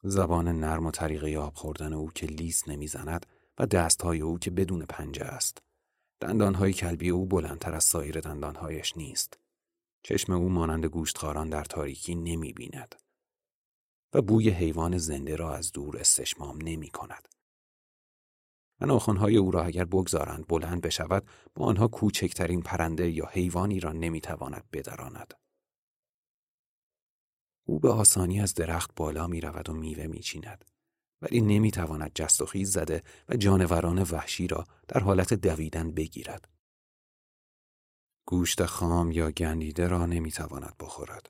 زبان 0.03 0.47
نرم 0.47 0.85
و 0.85 0.91
طریقه 0.91 1.37
آب 1.37 1.55
خوردن 1.55 1.93
او 1.93 2.11
که 2.11 2.25
لیس 2.25 2.67
نمی‌زند 2.67 3.25
و 3.57 3.65
دستهای 3.65 4.21
او 4.21 4.39
که 4.39 4.51
بدون 4.51 4.85
پنجه 4.85 5.25
است. 5.25 5.61
دندانهای 6.19 6.73
کلبی 6.73 7.09
او 7.09 7.25
بلندتر 7.25 7.73
از 7.73 7.83
سایر 7.83 8.19
دندانهایش 8.19 8.97
نیست. 8.97 9.39
چشم 10.03 10.33
او 10.33 10.49
مانند 10.49 10.85
گوشتخاران 10.85 11.49
در 11.49 11.63
تاریکی 11.63 12.15
نمی 12.15 12.53
بیند. 12.53 12.95
و 14.13 14.21
بوی 14.21 14.49
حیوان 14.49 14.97
زنده 14.97 15.35
را 15.35 15.55
از 15.55 15.71
دور 15.71 15.97
استشمام 15.97 16.57
نمی 16.61 16.89
کند. 16.89 17.27
و 18.81 18.85
ناخونهای 18.85 19.37
او 19.37 19.51
را 19.51 19.63
اگر 19.63 19.85
بگذارند 19.85 20.47
بلند 20.47 20.81
بشود 20.81 21.27
با 21.55 21.65
آنها 21.65 21.87
کوچکترین 21.87 22.61
پرنده 22.61 23.11
یا 23.11 23.25
حیوانی 23.25 23.79
را 23.79 23.91
نمی‌تواند 23.91 24.63
بدراند. 24.73 25.33
او 27.67 27.79
به 27.79 27.89
آسانی 27.89 28.41
از 28.41 28.53
درخت 28.53 28.91
بالا 28.95 29.27
می 29.27 29.41
رود 29.41 29.69
و 29.69 29.73
میوه 29.73 30.07
می 30.07 30.19
چیند. 30.19 30.65
ولی 31.21 31.41
نمی 31.41 31.71
تواند 31.71 32.19
و 32.41 32.45
خیز 32.45 32.71
زده 32.71 33.03
و 33.29 33.35
جانوران 33.35 34.03
وحشی 34.03 34.47
را 34.47 34.65
در 34.87 34.99
حالت 34.99 35.33
دویدن 35.33 35.91
بگیرد. 35.91 36.58
گوشت 38.29 38.65
خام 38.65 39.11
یا 39.11 39.31
گندیده 39.31 39.87
را 39.87 40.05
نمی 40.05 40.31
تواند 40.31 40.75
بخورد 40.79 41.29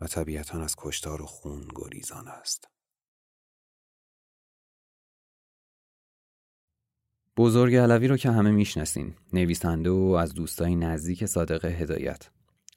و 0.00 0.06
طبیعتا 0.06 0.62
از 0.62 0.74
کشتار 0.78 1.22
و 1.22 1.26
خون 1.26 1.68
گریزان 1.74 2.28
است. 2.28 2.68
بزرگ 7.36 7.74
علوی 7.74 8.08
رو 8.08 8.16
که 8.16 8.30
همه 8.30 8.50
می‌شناسین 8.50 9.14
نویسنده 9.32 9.90
و 9.90 10.16
از 10.20 10.34
دوستای 10.34 10.76
نزدیک 10.76 11.26
صادق 11.26 11.64
هدایت. 11.64 12.30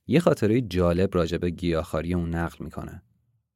یه 0.07 0.19
خاطره 0.19 0.61
جالب 0.61 1.15
راجع 1.15 1.37
به 1.37 1.49
گیاهخواری 1.49 2.13
اون 2.13 2.35
نقل 2.35 2.65
می‌کنه. 2.65 3.03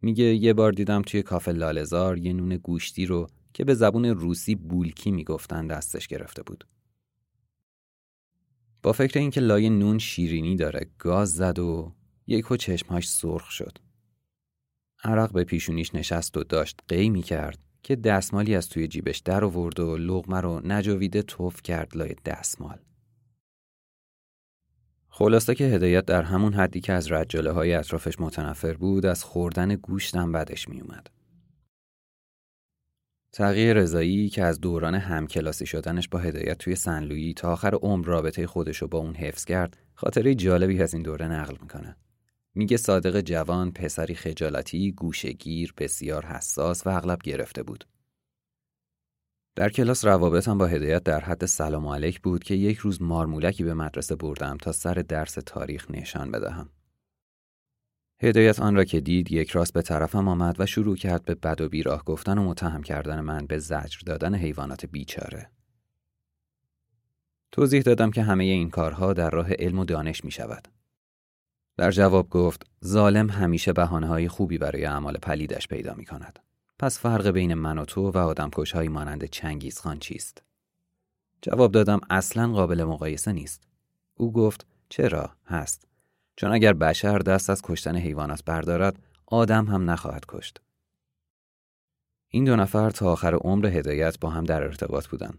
میگه 0.02 0.26
یه 0.26 0.54
بار 0.54 0.72
دیدم 0.72 1.02
توی 1.02 1.24
کافه 1.24 1.52
لالزار 1.52 2.18
یه 2.18 2.34
نون 2.34 2.58
گوشتی 2.58 3.06
رو 3.06 3.28
که 3.54 3.64
به 3.64 3.74
زبون 3.74 4.06
روسی 4.06 4.56
بولکی 4.56 5.12
می‌گفتن 5.12 5.68
دستش 5.68 6.08
گرفته 6.08 6.44
بود. 6.44 6.68
با 8.84 8.92
فکر 8.92 9.20
اینکه 9.20 9.42
لای 9.42 9.70
نون 9.70 9.98
شیرینی 9.98 10.56
داره 10.56 10.88
گاز 10.98 11.34
زد 11.34 11.60
و 11.60 11.94
یک 12.28 12.52
و 12.52 12.58
چشمهاش 12.58 13.10
سرخ 13.10 13.52
شد 13.52 13.78
عرق 15.04 15.34
به 15.34 15.44
پیشونیش 15.44 15.96
نشست 15.96 16.38
و 16.38 16.44
داشت 16.44 16.80
قی 16.88 17.10
می 17.10 17.22
کرد 17.22 17.60
که 17.84 17.96
دستمالی 17.96 18.56
از 18.56 18.70
توی 18.70 18.88
جیبش 18.88 19.18
در 19.18 19.44
آورد 19.46 19.80
و 19.80 19.98
لغمه 19.98 20.42
رو 20.42 20.62
نجاویده 20.64 21.22
توف 21.22 21.62
کرد 21.62 21.98
لای 21.98 22.16
دستمال 22.26 22.80
خلاصه 25.10 25.56
که 25.56 25.64
هدایت 25.64 26.06
در 26.06 26.24
همون 26.24 26.54
حدی 26.54 26.82
که 26.82 26.94
از 26.94 27.12
رجاله 27.12 27.52
های 27.52 27.74
اطرافش 27.74 28.20
متنفر 28.20 28.74
بود 28.74 29.06
از 29.06 29.24
خوردن 29.24 29.76
گوشتم 29.76 30.32
بدش 30.32 30.70
می 30.70 30.82
اومد. 30.82 31.10
تغییر 33.32 33.74
رضایی 33.74 34.30
که 34.30 34.44
از 34.44 34.60
دوران 34.60 34.96
همکلاسی 34.96 35.66
شدنش 35.66 36.08
با 36.08 36.20
هدایت 36.20 36.58
توی 36.58 36.76
سنلویی 36.76 37.34
تا 37.34 37.52
آخر 37.52 37.76
عمر 37.76 38.06
رابطه 38.06 38.48
خودش 38.48 38.78
رو 38.78 38.88
با 38.88 38.98
اون 38.98 39.16
حفظ 39.16 39.46
کرد 39.46 39.78
خاطره 39.94 40.36
جالبی 40.36 40.82
از 40.82 40.94
این 40.94 41.04
دوره 41.04 41.28
نقل 41.28 41.56
می‌کنه. 41.62 41.96
میگه 42.56 42.78
صادق 42.78 43.22
جوان 43.22 43.72
پسری 43.72 44.16
خجالتی، 44.16 44.92
گوشگیر، 44.92 45.74
بسیار 45.78 46.26
حساس 46.26 46.88
و 46.88 46.90
اغلب 46.90 47.20
گرفته 47.24 47.64
بود. 47.64 47.88
در 49.56 49.70
کلاس 49.70 50.06
روابطم 50.06 50.58
با 50.58 50.68
هدایت 50.68 51.04
در 51.04 51.20
حد 51.20 51.46
سلام 51.46 51.88
علیک 51.88 52.22
بود 52.22 52.44
که 52.44 52.56
یک 52.56 52.78
روز 52.78 53.02
مارمولکی 53.02 53.64
به 53.64 53.74
مدرسه 53.74 54.16
بردم 54.16 54.58
تا 54.58 54.72
سر 54.72 54.94
درس 54.94 55.34
تاریخ 55.34 55.92
نشان 55.92 56.32
بدهم. 56.32 56.70
هدایت 58.22 58.60
آن 58.60 58.76
را 58.76 58.84
که 58.84 59.00
دید 59.00 59.32
یک 59.32 59.52
راست 59.52 59.74
به 59.74 59.82
طرفم 59.82 60.28
آمد 60.28 60.56
و 60.60 60.66
شروع 60.66 60.96
کرد 60.96 61.26
به 61.26 61.36
بد 61.36 61.62
و 61.62 61.70
بیراه 61.70 62.04
گفتن 62.04 62.38
و 62.38 62.44
متهم 62.44 62.84
کردن 62.84 63.20
من 63.20 63.46
به 63.46 63.60
زجر 63.60 64.00
دادن 64.06 64.36
حیوانات 64.36 64.86
بیچاره. 64.86 65.50
توضیح 67.52 67.82
دادم 67.82 68.12
که 68.12 68.24
همه 68.24 68.44
این 68.44 68.70
کارها 68.70 69.14
در 69.14 69.30
راه 69.30 69.52
علم 69.52 69.80
و 69.80 69.86
دانش 69.86 70.26
می 70.26 70.32
شود. 70.32 70.68
در 71.78 71.92
جواب 71.92 72.30
گفت 72.30 72.66
ظالم 72.86 73.30
همیشه 73.30 73.74
بحانه 73.74 74.28
خوبی 74.28 74.58
برای 74.58 74.86
اعمال 74.86 75.18
پلیدش 75.18 75.68
پیدا 75.68 75.94
می 75.94 76.06
کند. 76.06 76.40
پس 76.80 77.00
فرق 77.00 77.28
بین 77.28 77.54
من 77.54 77.78
و 77.78 77.86
تو 77.86 78.12
و 78.12 78.18
آدم 78.18 78.50
های 78.74 78.88
مانند 78.88 79.26
چنگیز 79.26 79.80
خان 79.80 80.00
چیست؟ 80.00 80.44
جواب 81.42 81.72
دادم 81.72 82.02
اصلا 82.10 82.52
قابل 82.52 82.84
مقایسه 82.84 83.32
نیست. 83.32 83.64
او 84.16 84.34
گفت 84.34 84.66
چرا؟ 84.90 85.30
هست. 85.46 85.89
چون 86.40 86.52
اگر 86.52 86.74
بشر 86.74 87.18
دست 87.18 87.50
از 87.50 87.62
کشتن 87.62 87.96
حیوانات 87.96 88.46
بردارد 88.46 89.00
آدم 89.26 89.66
هم 89.66 89.90
نخواهد 89.90 90.24
کشت. 90.28 90.62
این 92.30 92.44
دو 92.44 92.56
نفر 92.56 92.90
تا 92.90 93.12
آخر 93.12 93.36
عمر 93.36 93.68
هدایت 93.68 94.20
با 94.20 94.30
هم 94.30 94.44
در 94.44 94.64
ارتباط 94.64 95.08
بودن. 95.08 95.34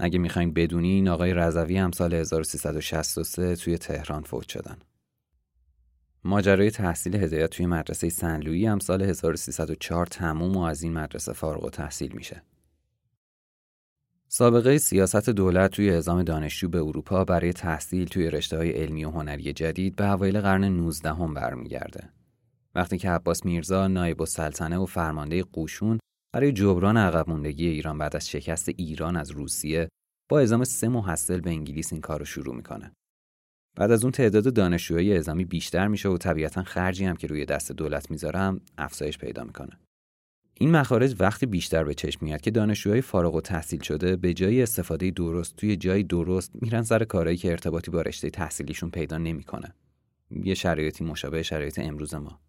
اگه 0.00 0.18
می‌خواین 0.18 0.52
بدونین 0.52 1.08
آقای 1.08 1.34
رضوی 1.34 1.76
هم 1.76 1.90
سال 1.90 2.14
1363 2.14 3.56
توی 3.56 3.78
تهران 3.78 4.22
فوت 4.22 4.48
شدن. 4.48 4.78
ماجرای 6.24 6.70
تحصیل 6.70 7.16
هدایت 7.16 7.50
توی 7.50 7.66
مدرسه 7.66 8.08
سنلویی 8.08 8.66
هم 8.66 8.78
سال 8.78 9.02
1304 9.02 10.06
تموم 10.06 10.56
و 10.56 10.60
از 10.62 10.82
این 10.82 10.92
مدرسه 10.92 11.32
فارغ 11.32 11.64
و 11.64 11.70
تحصیل 11.70 12.12
میشه. 12.12 12.42
سابقه 14.32 14.78
سیاست 14.78 15.30
دولت 15.30 15.70
توی 15.70 15.90
اعزام 15.90 16.22
دانشجو 16.22 16.68
به 16.68 16.78
اروپا 16.78 17.24
برای 17.24 17.52
تحصیل 17.52 18.08
توی 18.08 18.30
رشته 18.30 18.56
های 18.56 18.70
علمی 18.70 19.04
و 19.04 19.10
هنری 19.10 19.52
جدید 19.52 19.96
به 19.96 20.10
اوایل 20.10 20.40
قرن 20.40 20.64
19 20.64 21.14
هم 21.14 21.34
برمیگرده. 21.34 22.08
وقتی 22.74 22.98
که 22.98 23.10
عباس 23.10 23.44
میرزا 23.44 23.88
نایب 23.88 24.22
السلطنه 24.22 24.78
و 24.78 24.86
فرمانده 24.86 25.42
قوشون 25.42 25.98
برای 26.34 26.52
جبران 26.52 26.96
عقب 26.96 27.30
موندگی 27.30 27.68
ایران 27.68 27.98
بعد 27.98 28.16
از 28.16 28.28
شکست 28.28 28.68
ایران 28.68 29.16
از 29.16 29.30
روسیه 29.30 29.88
با 30.30 30.38
اعزام 30.38 30.64
سه 30.64 30.88
محصل 30.88 31.40
به 31.40 31.50
انگلیس 31.50 31.92
این 31.92 32.02
کار 32.02 32.18
رو 32.18 32.24
شروع 32.24 32.54
می‌کنه. 32.56 32.92
بعد 33.76 33.90
از 33.90 34.02
اون 34.02 34.12
تعداد 34.12 34.54
دانشجوهای 34.54 35.12
اعزامی 35.12 35.44
بیشتر 35.44 35.88
میشه 35.88 36.08
و 36.08 36.18
طبیعتا 36.18 36.62
خرجی 36.62 37.04
هم 37.04 37.16
که 37.16 37.26
روی 37.26 37.44
دست 37.44 37.72
دولت 37.72 38.10
می‌ذارم 38.10 38.60
افزایش 38.78 39.18
پیدا 39.18 39.44
می‌کنه. 39.44 39.78
این 40.62 40.70
مخارج 40.70 41.16
وقتی 41.18 41.46
بیشتر 41.46 41.84
به 41.84 41.94
چشم 41.94 42.24
میاد 42.24 42.40
که 42.40 42.50
دانشجوهای 42.50 43.00
فارغ 43.00 43.34
و 43.34 43.40
تحصیل 43.40 43.82
شده 43.82 44.16
به 44.16 44.34
جای 44.34 44.62
استفاده 44.62 45.10
درست 45.10 45.56
توی 45.56 45.76
جای 45.76 46.02
درست 46.02 46.52
میرن 46.54 46.82
سر 46.82 47.04
کارهایی 47.04 47.36
که 47.36 47.50
ارتباطی 47.50 47.90
با 47.90 48.02
رشته 48.02 48.30
تحصیلیشون 48.30 48.90
پیدا 48.90 49.18
نمی‌کنه. 49.18 49.74
یه 50.30 50.54
شرایطی 50.54 51.04
مشابه 51.04 51.42
شرایط 51.42 51.78
امروز 51.78 52.14
ما. 52.14 52.40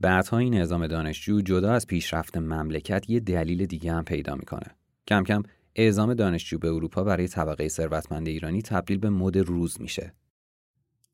بعدها 0.00 0.38
این 0.38 0.54
نظام 0.54 0.86
دانشجو 0.86 1.40
جدا 1.40 1.72
از 1.72 1.86
پیشرفت 1.86 2.36
مملکت 2.36 3.10
یه 3.10 3.20
دلیل 3.20 3.66
دیگه 3.66 3.92
هم 3.92 4.04
پیدا 4.04 4.34
می‌کنه. 4.34 4.76
کم 5.08 5.24
کم 5.24 5.42
اعزام 5.74 6.14
دانشجو 6.14 6.58
به 6.58 6.68
اروپا 6.68 7.04
برای 7.04 7.28
طبقه 7.28 7.68
ثروتمند 7.68 8.28
ایرانی 8.28 8.62
تبدیل 8.62 8.98
به 8.98 9.10
مد 9.10 9.38
روز 9.38 9.80
میشه. 9.80 10.14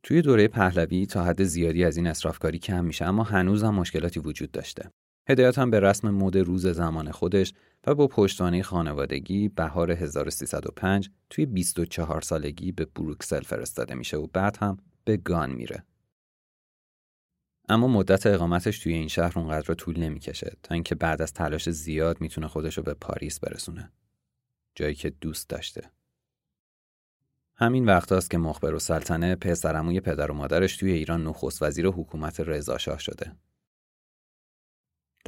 توی 0.03 0.23
دوره 0.23 0.49
پهلوی 0.49 1.07
تا 1.07 1.25
حد 1.25 1.43
زیادی 1.45 1.85
از 1.85 1.97
این 1.97 2.07
اصرافکاری 2.07 2.59
کم 2.59 2.85
میشه 2.85 3.05
اما 3.05 3.23
هنوز 3.23 3.65
هم 3.65 3.75
مشکلاتی 3.75 4.21
وجود 4.21 4.51
داشته. 4.51 4.91
هدایت 5.29 5.59
هم 5.59 5.71
به 5.71 5.81
رسم 5.81 6.11
مد 6.11 6.37
روز 6.37 6.67
زمان 6.67 7.11
خودش 7.11 7.53
و 7.87 7.95
با 7.95 8.07
پشتوانه 8.07 8.63
خانوادگی 8.63 9.49
بهار 9.49 9.91
1305 9.91 11.11
توی 11.31 11.47
24 11.47 12.21
سالگی 12.21 12.73
به 12.73 12.85
بروکسل 12.85 13.41
فرستاده 13.41 13.95
میشه 13.95 14.17
و 14.17 14.27
بعد 14.27 14.57
هم 14.57 14.77
به 15.05 15.17
گان 15.17 15.51
میره. 15.51 15.85
اما 17.69 17.89
مدت 17.89 18.27
اقامتش 18.27 18.79
توی 18.79 18.93
این 18.93 19.09
شهر 19.09 19.39
اونقدر 19.39 19.75
طول 19.75 20.01
نمی‌کشه 20.01 20.57
تا 20.63 20.75
اینکه 20.75 20.95
بعد 20.95 21.23
از 21.23 21.33
تلاش 21.33 21.71
زیاد 21.71 22.21
می‌تونه 22.21 22.49
خودش 22.49 22.79
رو 22.79 22.83
به 22.83 22.95
پاریس 22.95 23.41
برسونه. 23.41 23.93
جایی 24.75 24.95
که 24.95 25.11
دوست 25.11 25.49
داشته. 25.49 25.91
همین 27.57 27.85
وقت 27.87 28.13
است 28.13 28.31
که 28.31 28.39
مخبر 28.39 28.75
و 28.75 28.79
سلطنه 28.79 29.35
پسرموی 29.35 30.01
پدر 30.01 30.31
و 30.31 30.35
مادرش 30.35 30.77
توی 30.77 30.93
ایران 30.93 31.25
نخست 31.25 31.63
وزیر 31.63 31.87
حکومت 31.87 32.41
رضاشاه 32.41 32.99
شده. 32.99 33.33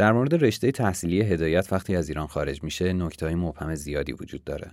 در 0.01 0.13
مورد 0.13 0.45
رشته 0.45 0.73
تحصیلی 0.73 1.21
هدایت 1.23 1.73
وقتی 1.73 1.97
از 1.97 2.09
ایران 2.09 2.27
خارج 2.27 2.63
میشه 2.63 2.93
نکته 2.93 3.35
مبهم 3.35 3.75
زیادی 3.75 4.13
وجود 4.13 4.45
داره. 4.45 4.71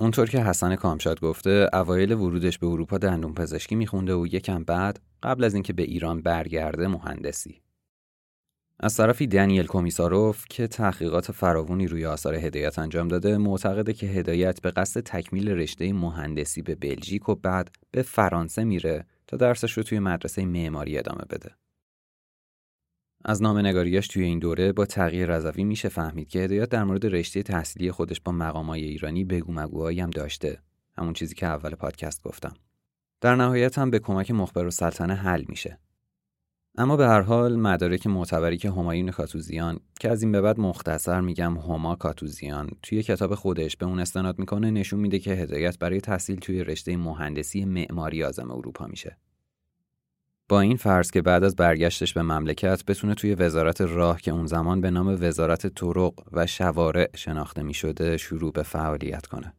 اونطور 0.00 0.28
که 0.28 0.38
حسن 0.38 0.76
کامشاد 0.76 1.20
گفته 1.20 1.70
اوایل 1.72 2.12
ورودش 2.12 2.58
به 2.58 2.66
اروپا 2.66 2.98
دندون 2.98 3.34
پزشکی 3.34 3.74
میخونده 3.74 4.14
و 4.14 4.26
یکم 4.26 4.64
بعد 4.64 5.00
قبل 5.22 5.44
از 5.44 5.54
اینکه 5.54 5.72
به 5.72 5.82
ایران 5.82 6.22
برگرده 6.22 6.88
مهندسی. 6.88 7.60
از 8.80 8.96
طرفی 8.96 9.26
دنیل 9.26 9.66
کومیساروف 9.66 10.44
که 10.48 10.66
تحقیقات 10.66 11.32
فراوانی 11.32 11.86
روی 11.86 12.06
آثار 12.06 12.34
هدایت 12.34 12.78
انجام 12.78 13.08
داده 13.08 13.38
معتقده 13.38 13.92
که 13.92 14.06
هدایت 14.06 14.60
به 14.60 14.70
قصد 14.70 15.00
تکمیل 15.00 15.50
رشته 15.50 15.92
مهندسی 15.92 16.62
به 16.62 16.74
بلژیک 16.74 17.28
و 17.28 17.34
بعد 17.34 17.70
به 17.90 18.02
فرانسه 18.02 18.64
میره 18.64 19.06
تا 19.26 19.36
درسش 19.36 19.72
رو 19.72 19.82
توی 19.82 19.98
مدرسه 19.98 20.44
معماری 20.44 20.98
ادامه 20.98 21.24
بده. 21.30 21.61
از 23.24 23.42
نام 23.42 23.58
نگاریش 23.58 24.08
توی 24.08 24.24
این 24.24 24.38
دوره 24.38 24.72
با 24.72 24.86
تغییر 24.86 25.36
رضوی 25.36 25.64
میشه 25.64 25.88
فهمید 25.88 26.28
که 26.28 26.38
هدایت 26.38 26.68
در 26.68 26.84
مورد 26.84 27.06
رشته 27.06 27.42
تحصیلی 27.42 27.90
خودش 27.90 28.20
با 28.20 28.32
مقامای 28.32 28.84
ایرانی 28.84 29.24
بگو 29.24 29.52
مگوهایی 29.52 30.00
هم 30.00 30.10
داشته. 30.10 30.58
همون 30.98 31.12
چیزی 31.12 31.34
که 31.34 31.46
اول 31.46 31.74
پادکست 31.74 32.22
گفتم. 32.22 32.54
در 33.20 33.34
نهایت 33.36 33.78
هم 33.78 33.90
به 33.90 33.98
کمک 33.98 34.30
مخبر 34.30 34.66
و 34.66 34.70
سلطنه 34.70 35.14
حل 35.14 35.44
میشه. 35.48 35.78
اما 36.78 36.96
به 36.96 37.06
هر 37.06 37.20
حال 37.20 37.56
مدارک 37.56 38.06
معتبری 38.06 38.56
که 38.56 38.70
همایون 38.70 39.10
کاتوزیان 39.10 39.80
که 40.00 40.10
از 40.10 40.22
این 40.22 40.32
به 40.32 40.40
بعد 40.40 40.60
مختصر 40.60 41.20
میگم 41.20 41.58
هما 41.58 41.96
کاتوزیان 41.96 42.70
توی 42.82 43.02
کتاب 43.02 43.34
خودش 43.34 43.76
به 43.76 43.86
اون 43.86 44.00
استناد 44.00 44.38
می‌کنه 44.38 44.70
نشون 44.70 45.00
میده 45.00 45.18
که 45.18 45.30
هدایت 45.30 45.78
برای 45.78 46.00
تحصیل 46.00 46.36
توی 46.36 46.64
رشته 46.64 46.96
مهندسی 46.96 47.64
معماری 47.64 48.24
آزم 48.24 48.50
اروپا 48.50 48.86
میشه. 48.86 49.16
با 50.48 50.60
این 50.60 50.76
فرض 50.76 51.10
که 51.10 51.22
بعد 51.22 51.44
از 51.44 51.56
برگشتش 51.56 52.12
به 52.12 52.22
مملکت 52.22 52.84
بتونه 52.84 53.14
توی 53.14 53.34
وزارت 53.34 53.80
راه 53.80 54.20
که 54.20 54.30
اون 54.30 54.46
زمان 54.46 54.80
به 54.80 54.90
نام 54.90 55.18
وزارت 55.20 55.66
طرق 55.66 56.14
و 56.32 56.46
شوارع 56.46 57.10
شناخته 57.16 57.62
می 57.62 57.74
شده 57.74 58.16
شروع 58.16 58.52
به 58.52 58.62
فعالیت 58.62 59.26
کنه. 59.26 59.54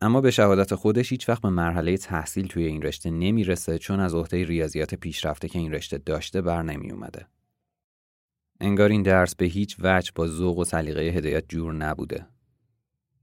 اما 0.00 0.20
به 0.20 0.30
شهادت 0.30 0.74
خودش 0.74 1.12
هیچ 1.12 1.28
وقت 1.28 1.42
به 1.42 1.48
مرحله 1.50 1.96
تحصیل 1.96 2.46
توی 2.46 2.66
این 2.66 2.82
رشته 2.82 3.10
نمی‌رسه 3.10 3.78
چون 3.78 4.00
از 4.00 4.14
عهده 4.14 4.44
ریاضیات 4.44 4.94
پیشرفته 4.94 5.48
که 5.48 5.58
این 5.58 5.72
رشته 5.72 5.98
داشته 5.98 6.42
بر 6.42 6.62
نمی 6.62 6.90
اومده. 6.90 7.26
انگار 8.60 8.90
این 8.90 9.02
درس 9.02 9.34
به 9.34 9.44
هیچ 9.44 9.76
وجه 9.80 10.12
با 10.14 10.26
ذوق 10.26 10.58
و 10.58 10.64
سلیقه 10.64 11.00
هدایت 11.00 11.44
جور 11.48 11.74
نبوده 11.74 12.26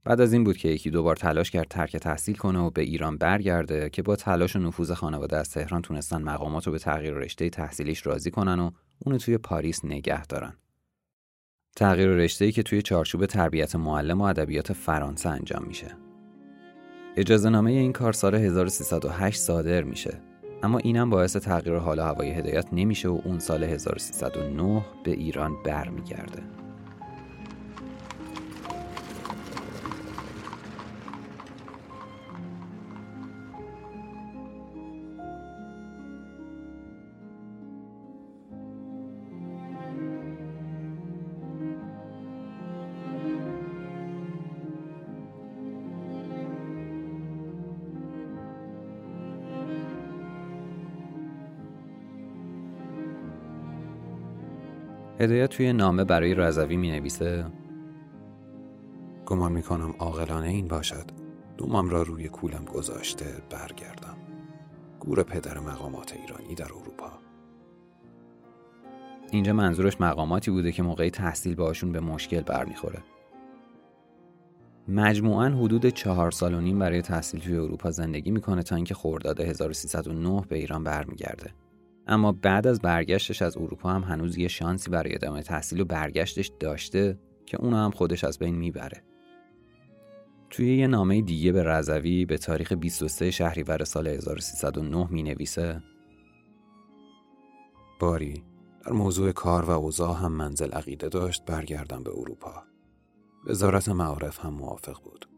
بعد 0.04 0.20
از 0.20 0.32
این 0.32 0.44
بود 0.44 0.56
که 0.56 0.68
یکی 0.68 0.90
دوبار 0.90 1.16
تلاش 1.16 1.50
کرد 1.50 1.68
ترک 1.68 1.96
تحصیل 1.96 2.36
کنه 2.36 2.58
و 2.58 2.70
به 2.70 2.82
ایران 2.82 3.16
برگرده 3.16 3.90
که 3.90 4.02
با 4.02 4.16
تلاش 4.16 4.56
و 4.56 4.58
نفوذ 4.58 4.92
خانواده 4.92 5.36
از 5.36 5.50
تهران 5.50 5.82
تونستن 5.82 6.22
مقامات 6.22 6.66
رو 6.66 6.72
به 6.72 6.78
تغییر 6.78 7.14
رشته 7.14 7.50
تحصیلیش 7.50 8.06
راضی 8.06 8.30
کنن 8.30 8.60
و 8.60 8.70
اونو 8.98 9.18
توی 9.18 9.38
پاریس 9.38 9.84
نگه 9.84 10.26
دارن. 10.26 10.52
تغییر 11.76 12.08
رشته 12.08 12.52
که 12.52 12.62
توی 12.62 12.82
چارچوب 12.82 13.26
تربیت 13.26 13.76
معلم 13.76 14.20
و 14.20 14.24
ادبیات 14.24 14.72
فرانسه 14.72 15.28
انجام 15.28 15.64
میشه. 15.64 15.96
اجازه 17.16 17.48
نامه 17.48 17.70
این 17.70 17.92
کار 17.92 18.12
سال 18.12 18.34
1308 18.34 19.40
صادر 19.40 19.82
میشه 19.82 20.20
اما 20.62 20.78
اینم 20.78 21.10
باعث 21.10 21.36
تغییر 21.36 21.76
حال 21.76 22.00
هوای 22.00 22.30
هدایت 22.30 22.66
نمیشه 22.72 23.08
و 23.08 23.20
اون 23.24 23.38
سال 23.38 23.64
1309 23.64 24.84
به 25.04 25.10
ایران 25.10 25.62
برمیگرده. 25.64 26.61
هدایت 55.22 55.50
توی 55.50 55.72
نامه 55.72 56.04
برای 56.04 56.34
رضوی 56.34 56.76
می 56.76 56.90
نویسه 56.90 57.46
گمان 59.26 59.52
می 59.52 59.62
کنم 59.62 59.94
عاقلانه 59.98 60.48
این 60.48 60.68
باشد. 60.68 61.04
دومم 61.56 61.90
را 61.90 62.02
روی 62.02 62.28
کولم 62.28 62.64
گذاشته 62.64 63.26
برگردم. 63.50 64.16
گور 65.00 65.22
پدر 65.22 65.58
مقامات 65.58 66.12
ایرانی 66.12 66.54
در 66.54 66.64
اروپا. 66.64 67.12
اینجا 69.30 69.52
منظورش 69.52 70.00
مقاماتی 70.00 70.50
بوده 70.50 70.72
که 70.72 70.82
موقعی 70.82 71.10
تحصیل 71.10 71.54
باشون 71.54 71.92
به 71.92 72.00
مشکل 72.00 72.40
برمیخوره. 72.40 73.02
مجموعا 74.88 75.48
حدود 75.48 75.86
چهار 75.86 76.30
سال 76.30 76.54
و 76.54 76.60
نیم 76.60 76.78
برای 76.78 77.02
تحصیل 77.02 77.40
توی 77.40 77.56
اروپا 77.56 77.90
زندگی 77.90 78.30
می‌کنه 78.30 78.62
تا 78.62 78.76
اینکه 78.76 78.94
خرداد 78.94 79.40
1309 79.40 80.44
به 80.48 80.56
ایران 80.56 80.84
برمیگرده. 80.84 81.50
اما 82.06 82.32
بعد 82.32 82.66
از 82.66 82.80
برگشتش 82.80 83.42
از 83.42 83.56
اروپا 83.56 83.90
هم 83.90 84.02
هنوز 84.02 84.38
یه 84.38 84.48
شانسی 84.48 84.90
برای 84.90 85.14
ادامه 85.14 85.42
تحصیل 85.42 85.80
و 85.80 85.84
برگشتش 85.84 86.50
داشته 86.60 87.18
که 87.46 87.60
اونو 87.60 87.76
هم 87.76 87.90
خودش 87.90 88.24
از 88.24 88.38
بین 88.38 88.54
می‌بره. 88.54 89.02
توی 90.50 90.76
یه 90.76 90.86
نامه 90.86 91.20
دیگه 91.20 91.52
به 91.52 91.62
رضوی 91.62 92.24
به 92.24 92.38
تاریخ 92.38 92.72
23 92.72 93.30
شهریور 93.30 93.84
سال 93.84 94.06
1309 94.06 95.08
می 95.10 95.22
نویسه 95.22 95.82
باری 98.00 98.44
در 98.86 98.92
موضوع 98.92 99.32
کار 99.32 99.64
و 99.64 99.70
اوضاع 99.70 100.16
هم 100.16 100.32
منزل 100.32 100.70
عقیده 100.70 101.08
داشت 101.08 101.44
برگردم 101.44 102.02
به 102.02 102.10
اروپا. 102.10 102.62
وزارت 103.46 103.88
معارف 103.88 104.44
هم 104.44 104.54
موافق 104.54 105.02
بود. 105.02 105.28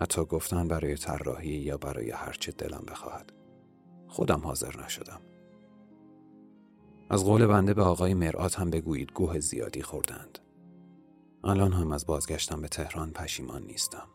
حتی 0.00 0.24
گفتن 0.24 0.68
برای 0.68 0.94
طراحی 0.94 1.48
یا 1.48 1.76
برای 1.76 2.10
هرچه 2.10 2.52
دلم 2.52 2.84
بخواهد. 2.88 3.32
خودم 4.08 4.40
حاضر 4.40 4.84
نشدم. 4.84 5.20
از 7.10 7.24
قول 7.24 7.46
بنده 7.46 7.74
به 7.74 7.82
آقای 7.82 8.14
مرآت 8.14 8.54
هم 8.54 8.70
بگویید 8.70 9.12
گوه 9.12 9.40
زیادی 9.40 9.82
خوردند. 9.82 10.38
الان 11.44 11.72
هم 11.72 11.92
از 11.92 12.06
بازگشتم 12.06 12.60
به 12.60 12.68
تهران 12.68 13.10
پشیمان 13.10 13.62
نیستم. 13.62 14.08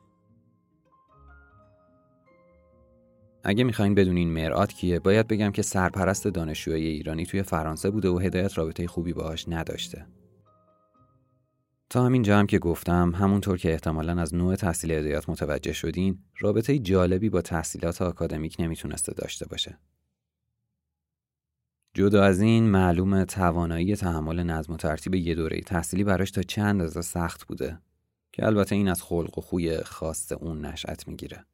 اگه 3.44 3.64
می‌خواین 3.64 3.96
بدونین 3.96 4.30
مرآت 4.30 4.74
کیه 4.74 5.00
باید 5.00 5.28
بگم 5.28 5.52
که 5.52 5.62
سرپرست 5.62 6.28
دانشجوهای 6.28 6.88
ایرانی 6.88 7.26
توی 7.26 7.44
فرانسه 7.44 7.90
بوده 7.90 8.10
و 8.10 8.20
هدایت 8.20 8.58
رابطه 8.58 8.88
خوبی 8.88 9.14
باهاش 9.14 9.46
نداشته. 9.48 10.08
تا 11.90 12.06
همین 12.06 12.26
هم 12.26 12.48
که 12.48 12.60
گفتم 12.60 13.12
همونطور 13.16 13.58
که 13.58 13.72
احتمالا 13.72 14.22
از 14.22 14.36
نوع 14.36 14.56
تحصیل 14.56 14.92
هدایت 14.92 15.30
متوجه 15.30 15.74
شدین 15.74 16.20
رابطه 16.40 16.80
جالبی 16.80 17.30
با 17.30 17.42
تحصیلات 17.42 18.02
آکادمیک 18.02 18.56
نمی‌تونسته 18.60 19.14
داشته 19.14 19.46
باشه. 19.48 19.80
جدا 21.96 22.24
از 22.24 22.42
این 22.42 22.64
معلوم 22.64 23.24
توانایی 23.24 23.96
تحمل 23.96 24.44
نظم 24.44 24.74
و 24.74 24.78
ترتیب 24.78 25.16
یه 25.16 25.36
دوره 25.36 25.62
تحصیلی 25.62 26.04
براش 26.04 26.32
تا 26.32 26.42
چند 26.42 26.68
اندازه 26.68 27.02
سخت 27.02 27.48
بوده 27.48 27.80
که 28.32 28.46
البته 28.46 28.76
این 28.76 28.88
از 28.88 29.04
خلق 29.04 29.38
و 29.38 29.42
خوی 29.42 29.78
خاص 29.78 30.32
اون 30.32 30.66
نشأت 30.66 31.08
می‌گیره. 31.08 31.46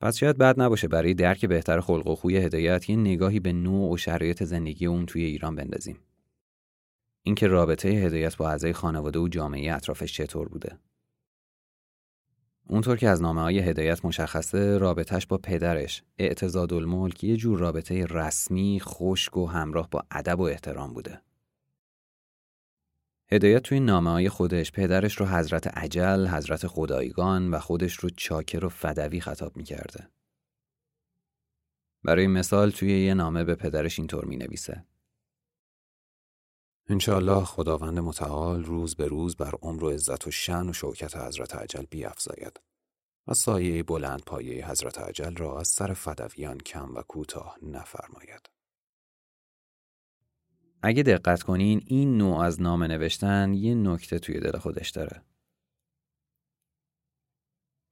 پس 0.00 0.16
شاید 0.16 0.38
بد 0.38 0.60
نباشه 0.60 0.88
برای 0.88 1.14
درک 1.14 1.46
بهتر 1.46 1.80
خلق 1.80 2.06
و 2.06 2.14
خوی 2.14 2.36
هدایت 2.36 2.90
یه 2.90 2.96
نگاهی 2.96 3.40
به 3.40 3.52
نوع 3.52 3.92
و 3.92 3.96
شرایط 3.96 4.42
زندگی 4.42 4.86
اون 4.86 5.06
توی 5.06 5.24
ایران 5.24 5.56
بندازیم. 5.56 5.98
اینکه 7.22 7.46
رابطه 7.46 7.88
هدایت 7.88 8.36
با 8.36 8.50
اعضای 8.50 8.72
خانواده 8.72 9.18
و 9.18 9.28
جامعه 9.28 9.74
اطرافش 9.74 10.12
چطور 10.12 10.48
بوده. 10.48 10.78
اونطور 12.66 12.96
که 12.96 13.08
از 13.08 13.22
نامه 13.22 13.40
های 13.40 13.58
هدایت 13.58 14.04
مشخصه 14.04 14.78
رابطهش 14.78 15.26
با 15.26 15.38
پدرش 15.38 16.02
اعتزاد 16.18 16.72
الملک 16.72 17.24
یه 17.24 17.36
جور 17.36 17.58
رابطه 17.58 18.06
رسمی، 18.06 18.80
خشک 18.82 19.36
و 19.36 19.46
همراه 19.46 19.88
با 19.90 20.04
ادب 20.10 20.40
و 20.40 20.42
احترام 20.42 20.94
بوده. 20.94 21.20
هدایت 23.32 23.62
توی 23.62 23.80
نامه 23.80 24.10
های 24.10 24.28
خودش 24.28 24.72
پدرش 24.72 25.16
رو 25.16 25.26
حضرت 25.26 25.66
عجل، 25.66 26.26
حضرت 26.26 26.66
خدایگان 26.66 27.50
و 27.50 27.58
خودش 27.58 27.94
رو 27.94 28.10
چاکر 28.16 28.64
و 28.64 28.68
فدوی 28.68 29.20
خطاب 29.20 29.56
می 29.56 29.64
کرده. 29.64 30.08
برای 32.04 32.26
مثال 32.26 32.70
توی 32.70 33.04
یه 33.06 33.14
نامه 33.14 33.44
به 33.44 33.54
پدرش 33.54 33.98
اینطور 33.98 34.24
می 34.24 34.36
نویسه. 34.36 34.84
انشاءالله 36.88 37.44
خداوند 37.44 37.98
متعال 37.98 38.64
روز 38.64 38.96
به 38.96 39.06
روز 39.06 39.36
بر 39.36 39.54
عمر 39.62 39.84
و 39.84 39.90
عزت 39.90 40.26
و 40.26 40.30
شن 40.30 40.68
و 40.68 40.72
شوکت 40.72 41.16
حضرت 41.16 41.54
عجل 41.54 41.84
بیافزاید 41.90 42.60
و 43.26 43.34
سایه 43.34 43.82
بلند 43.82 44.22
پایه 44.26 44.70
حضرت 44.70 44.98
عجل 44.98 45.36
را 45.36 45.60
از 45.60 45.68
سر 45.68 45.92
فدویان 45.92 46.58
کم 46.58 46.94
و 46.94 47.02
کوتاه 47.02 47.58
نفرماید. 47.62 48.50
اگه 50.82 51.02
دقت 51.02 51.42
کنین 51.42 51.82
این 51.86 52.16
نوع 52.18 52.40
از 52.40 52.60
نامه 52.60 52.86
نوشتن 52.86 53.54
یه 53.54 53.74
نکته 53.74 54.18
توی 54.18 54.40
دل 54.40 54.58
خودش 54.58 54.90
داره. 54.90 55.22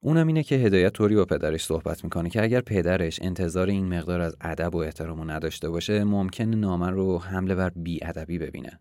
اونم 0.05 0.27
اینه 0.27 0.43
که 0.43 0.55
هدایت 0.55 0.93
طوری 0.93 1.15
با 1.15 1.25
پدرش 1.25 1.65
صحبت 1.65 2.03
می‌کنه 2.03 2.29
که 2.29 2.43
اگر 2.43 2.61
پدرش 2.61 3.19
انتظار 3.21 3.67
این 3.67 3.97
مقدار 3.97 4.21
از 4.21 4.35
ادب 4.41 4.75
و 4.75 4.77
احترام 4.77 5.31
نداشته 5.31 5.69
باشه 5.69 6.03
ممکن 6.03 6.43
نامه 6.43 6.89
رو 6.89 7.19
حمله 7.19 7.55
بر 7.55 7.71
ادبی 8.01 8.37
ببینه. 8.37 8.79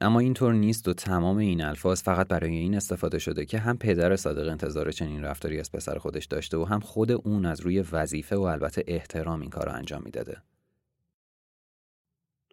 اما 0.00 0.20
اینطور 0.20 0.54
نیست 0.54 0.88
و 0.88 0.94
تمام 0.94 1.36
این 1.36 1.64
الفاظ 1.64 2.02
فقط 2.02 2.28
برای 2.28 2.56
این 2.56 2.74
استفاده 2.74 3.18
شده 3.18 3.46
که 3.46 3.58
هم 3.58 3.78
پدر 3.78 4.16
صادق 4.16 4.48
انتظار 4.48 4.92
چنین 4.92 5.22
رفتاری 5.22 5.60
از 5.60 5.72
پسر 5.72 5.98
خودش 5.98 6.24
داشته 6.24 6.56
و 6.56 6.64
هم 6.64 6.80
خود 6.80 7.12
اون 7.12 7.46
از 7.46 7.60
روی 7.60 7.84
وظیفه 7.92 8.36
و 8.36 8.42
البته 8.42 8.84
احترام 8.86 9.40
این 9.40 9.50
کار 9.50 9.66
رو 9.66 9.72
انجام 9.72 10.02
می‌داده. 10.04 10.42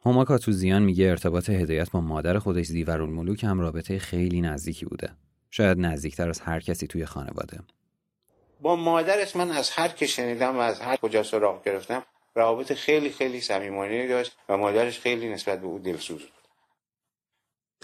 هما 0.06 0.26
کاتوزیان 0.26 0.84
میگه 0.84 1.10
ارتباط 1.10 1.50
هدایت 1.50 1.92
با 1.92 2.02
مادر 2.02 2.40
خودش 2.40 2.66
زیورالملوک 2.66 3.44
هم 3.44 3.60
رابطه 3.60 4.00
خیلی 4.00 4.42
نزدیکی 4.42 4.86
بوده. 4.86 5.10
شاید 5.52 5.78
نزدیکتر 5.80 6.30
از 6.30 6.40
هر 6.40 6.60
کسی 6.60 6.88
توی 6.88 7.06
خانواده. 7.06 7.60
با 8.62 8.76
مادرش 8.76 9.36
من 9.36 9.52
از 9.52 9.70
هر 9.70 9.88
که 9.88 10.08
شنیدم 10.08 10.58
و 10.58 10.60
از 10.60 10.80
هر 10.80 10.96
کجا 10.96 11.24
سراغ 11.24 11.64
گرفتم 11.64 12.04
روابط 12.36 12.74
خیلی 12.74 13.10
خیلی 13.10 13.42
صمیمانه 13.42 14.08
داشت 14.08 14.32
و 14.50 14.58
مادرش 14.58 15.00
خیلی 15.00 15.30
نسبت 15.30 15.62
به 15.62 15.68
او 15.68 15.80
دلسوز 15.80 16.22
بود. 16.22 16.32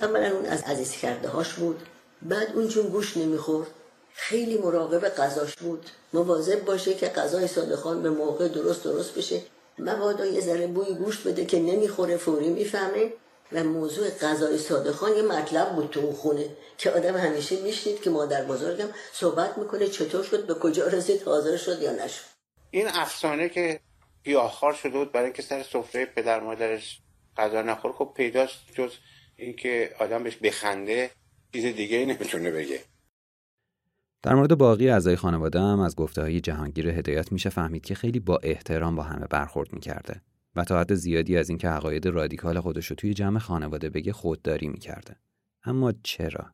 اولا 0.02 0.32
اون 0.32 0.46
از 0.46 0.64
عزیز 0.64 0.92
کرده 0.92 1.28
هاش 1.28 1.54
بود. 1.54 1.82
بعد 2.22 2.52
اون 2.56 2.68
چون 2.68 2.88
گوش 2.88 3.18
نمی‌خورد. 3.18 3.68
خیلی 4.14 4.58
مراقب 4.58 5.10
غذاش 5.10 5.56
بود. 5.56 5.90
مواظب 6.14 6.66
باشه 6.66 6.94
که 6.94 7.08
غذای 7.08 7.48
صادقان 7.48 8.04
به 8.04 8.10
موقع 8.10 8.48
درست 8.48 8.84
درست 8.84 9.18
بشه. 9.18 9.42
مبادا 9.80 10.26
یه 10.26 10.42
ذره 10.42 10.68
بوی 10.68 10.94
گوشت 10.96 11.28
بده 11.28 11.46
که 11.46 11.60
نمی‌خوره 11.60 12.18
فوری 12.18 12.50
می‌فهمه. 12.50 13.14
و 13.52 13.64
موضوع 13.64 14.10
غذای 14.10 14.58
صادقان 14.58 15.16
یه 15.16 15.22
مطلب 15.22 15.76
بود 15.76 15.90
تو 15.90 16.00
اون 16.00 16.14
خونه 16.14 16.46
که 16.78 16.92
آدم 16.92 17.18
همیشه 17.18 17.62
میشنید 17.62 18.02
که 18.02 18.10
مادر 18.10 18.46
بزرگم 18.46 18.90
صحبت 19.12 19.58
می‌کنه 19.58 19.88
چطور 19.88 20.24
شد 20.24 20.48
به 20.48 20.54
کجا 20.54 20.88
رسید 20.88 21.22
حاضر 21.24 21.58
شد 21.58 21.82
یا 21.82 21.92
نشد. 21.92 22.26
این 22.72 22.88
افسانه 22.88 23.50
که 23.50 23.80
گیاهخوار 24.24 24.74
شده 24.74 24.90
بود 24.90 25.12
برای 25.12 25.34
که 25.34 25.42
سر 25.42 25.64
سفره 25.64 26.06
پدر 26.06 26.40
مادرش 26.40 27.02
غذا 27.38 27.62
نخور 27.62 27.94
خب 27.94 28.14
پیداست 28.16 28.58
جز 28.74 28.92
اینکه 29.36 29.96
آدم 30.00 30.24
بهش 30.24 30.36
بخنده 30.36 31.12
چیز 31.54 31.66
دیگه 31.66 32.06
نمی‌تونه 32.06 32.52
بگه. 32.52 32.80
در 34.24 34.36
مورد 34.36 34.58
باقی 34.58 34.90
اعضای 34.90 35.16
خانواده 35.16 35.60
هم 35.60 35.80
از 35.80 35.96
گفته 35.96 36.22
های 36.22 36.42
جهانگیر 36.42 36.90
هدایت 36.90 37.32
میشه 37.32 37.50
فهمید 37.50 37.86
که 37.86 37.96
خیلی 37.96 38.20
با 38.20 38.40
احترام 38.44 38.96
با 38.96 39.04
همه 39.04 39.28
برخورد 39.28 39.74
می‌کرده. 39.74 40.22
و 40.58 40.64
تا 40.64 40.80
حد 40.80 40.94
زیادی 40.94 41.38
از 41.38 41.50
اینکه 41.50 41.68
عقاید 41.68 42.08
رادیکال 42.08 42.60
خودش 42.60 42.86
رو 42.86 42.96
توی 42.96 43.14
جمع 43.14 43.40
خانواده 43.40 43.90
بگه 43.90 44.14
خودداری 44.14 44.68
می‌کرده. 44.68 45.16
اما 45.64 45.94
چرا؟ 46.04 46.46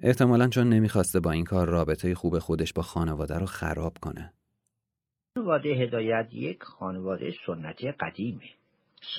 احتمالا 0.00 0.48
چون 0.48 0.68
نمی‌خواسته 0.68 1.20
با 1.20 1.30
این 1.30 1.44
کار 1.44 1.68
رابطه 1.68 2.14
خوب 2.14 2.38
خودش 2.38 2.72
با 2.72 2.82
خانواده 2.82 3.38
رو 3.38 3.46
خراب 3.46 3.98
کنه. 4.02 4.32
خانواده 5.36 5.68
هدایت 5.68 6.28
یک 6.32 6.62
خانواده 6.62 7.34
سنتی 7.46 7.92
قدیمه. 7.92 8.50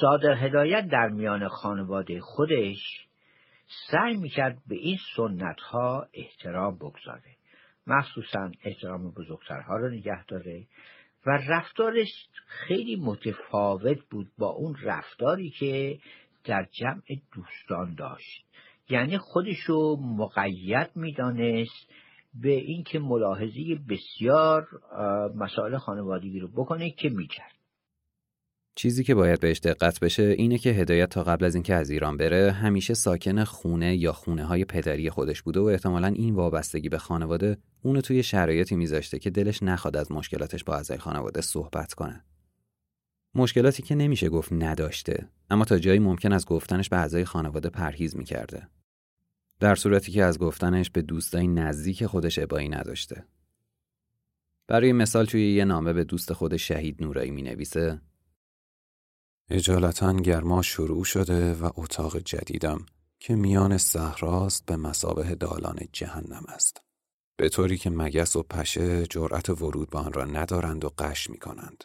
صادر 0.01 0.33
هدایت 0.45 0.87
در 0.91 1.09
میان 1.09 1.47
خانواده 1.47 2.21
خودش 2.21 3.07
سعی 3.91 4.17
می‌کرد 4.17 4.57
به 4.67 4.75
این 4.75 4.97
سنت 5.15 5.59
ها 5.59 6.07
احترام 6.13 6.75
بگذاره. 6.75 7.37
مخصوصا 7.87 8.51
احترام 8.63 9.11
بزرگترها 9.11 9.77
رو 9.77 9.89
نگه 9.89 10.25
داره. 10.25 10.67
و 11.27 11.29
رفتارش 11.29 12.27
خیلی 12.47 12.95
متفاوت 12.95 13.97
بود 14.09 14.27
با 14.37 14.47
اون 14.47 14.75
رفتاری 14.83 15.49
که 15.49 15.99
در 16.43 16.67
جمع 16.71 17.01
دوستان 17.35 17.95
داشت. 17.95 18.45
یعنی 18.89 19.17
خودشو 19.17 19.97
مقید 20.01 20.89
می‌دانست 20.95 21.91
به 22.41 22.51
اینکه 22.51 22.99
ملاحظه 22.99 23.79
بسیار 23.89 24.67
مسائل 25.35 25.77
خانوادگی 25.77 26.39
رو 26.39 26.47
بکنه 26.47 26.91
که 26.91 27.09
می‌کرد. 27.09 27.56
چیزی 28.77 29.03
که 29.03 29.15
باید 29.15 29.39
بهش 29.39 29.59
دقت 29.59 29.99
بشه 29.99 30.23
اینه 30.23 30.57
که 30.57 30.69
هدایت 30.69 31.09
تا 31.09 31.23
قبل 31.23 31.45
از 31.45 31.55
اینکه 31.55 31.73
از 31.73 31.89
ایران 31.89 32.17
بره 32.17 32.51
همیشه 32.51 32.93
ساکن 32.93 33.43
خونه 33.43 33.95
یا 33.95 34.13
خونه 34.13 34.45
های 34.45 34.65
پدری 34.65 35.09
خودش 35.09 35.41
بوده 35.41 35.59
و 35.59 35.63
احتمالا 35.63 36.07
این 36.07 36.35
وابستگی 36.35 36.89
به 36.89 36.97
خانواده 36.97 37.57
اونو 37.81 38.01
توی 38.01 38.23
شرایطی 38.23 38.75
میذاشته 38.75 39.19
که 39.19 39.29
دلش 39.29 39.63
نخواد 39.63 39.97
از 39.97 40.11
مشکلاتش 40.11 40.63
با 40.63 40.75
اعضای 40.75 40.97
خانواده 40.97 41.41
صحبت 41.41 41.93
کنه. 41.93 42.25
مشکلاتی 43.35 43.83
که 43.83 43.95
نمیشه 43.95 44.29
گفت 44.29 44.53
نداشته 44.53 45.29
اما 45.49 45.65
تا 45.65 45.79
جایی 45.79 45.99
ممکن 45.99 46.31
از 46.31 46.45
گفتنش 46.45 46.89
به 46.89 46.97
اعضای 46.97 47.25
خانواده 47.25 47.69
پرهیز 47.69 48.15
می‌کرده. 48.15 48.67
در 49.59 49.75
صورتی 49.75 50.11
که 50.11 50.23
از 50.23 50.39
گفتنش 50.39 50.89
به 50.89 51.01
دوستای 51.01 51.47
نزدیک 51.47 52.05
خودش 52.05 52.39
ابایی 52.39 52.69
نداشته. 52.69 53.25
برای 54.67 54.93
مثال 54.93 55.25
توی 55.25 55.53
یه 55.53 55.65
نامه 55.65 55.93
به 55.93 56.03
دوست 56.03 56.33
خود 56.33 56.57
شهید 56.57 57.03
نورایی 57.03 57.31
می 57.31 57.41
نویسه 57.41 58.01
اجالتا 59.49 60.13
گرما 60.13 60.61
شروع 60.61 61.03
شده 61.03 61.53
و 61.53 61.69
اتاق 61.75 62.17
جدیدم 62.17 62.85
که 63.19 63.35
میان 63.35 63.77
صحراست 63.77 64.65
به 64.65 64.77
مسابه 64.77 65.35
دالان 65.35 65.79
جهنم 65.93 66.45
است. 66.47 66.81
به 67.37 67.49
طوری 67.49 67.77
که 67.77 67.89
مگس 67.89 68.35
و 68.35 68.43
پشه 68.43 69.05
جرأت 69.05 69.49
ورود 69.49 69.89
به 69.89 69.97
آن 69.97 70.13
را 70.13 70.25
ندارند 70.25 70.85
و 70.85 70.89
قش 70.97 71.29
می 71.29 71.37
کنند. 71.37 71.83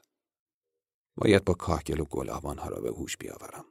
باید 1.17 1.45
با 1.45 1.55
کاهگل 1.55 2.01
و 2.01 2.05
گلابان 2.05 2.59
ها 2.59 2.69
را 2.69 2.81
به 2.81 2.89
هوش 2.89 3.17
بیاورم. 3.17 3.65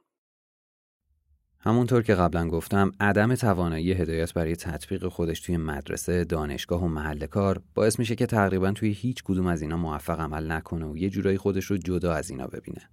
همونطور 1.58 2.02
که 2.02 2.14
قبلا 2.14 2.48
گفتم 2.48 2.92
عدم 3.00 3.34
توانایی 3.34 3.92
هدایت 3.92 4.34
برای 4.34 4.56
تطبیق 4.56 5.08
خودش 5.08 5.40
توی 5.40 5.56
مدرسه، 5.56 6.24
دانشگاه 6.24 6.84
و 6.84 6.88
محل 6.88 7.26
کار 7.26 7.62
باعث 7.74 7.98
میشه 7.98 8.14
که 8.14 8.26
تقریبا 8.26 8.72
توی 8.72 8.92
هیچ 8.92 9.22
کدوم 9.24 9.46
از 9.46 9.62
اینا 9.62 9.76
موفق 9.76 10.20
عمل 10.20 10.52
نکنه 10.52 10.86
و 10.86 10.96
یه 10.96 11.10
جورایی 11.10 11.38
خودش 11.38 11.64
رو 11.64 11.76
جدا 11.76 12.12
از 12.12 12.30
اینا 12.30 12.46
ببینه. 12.46 12.88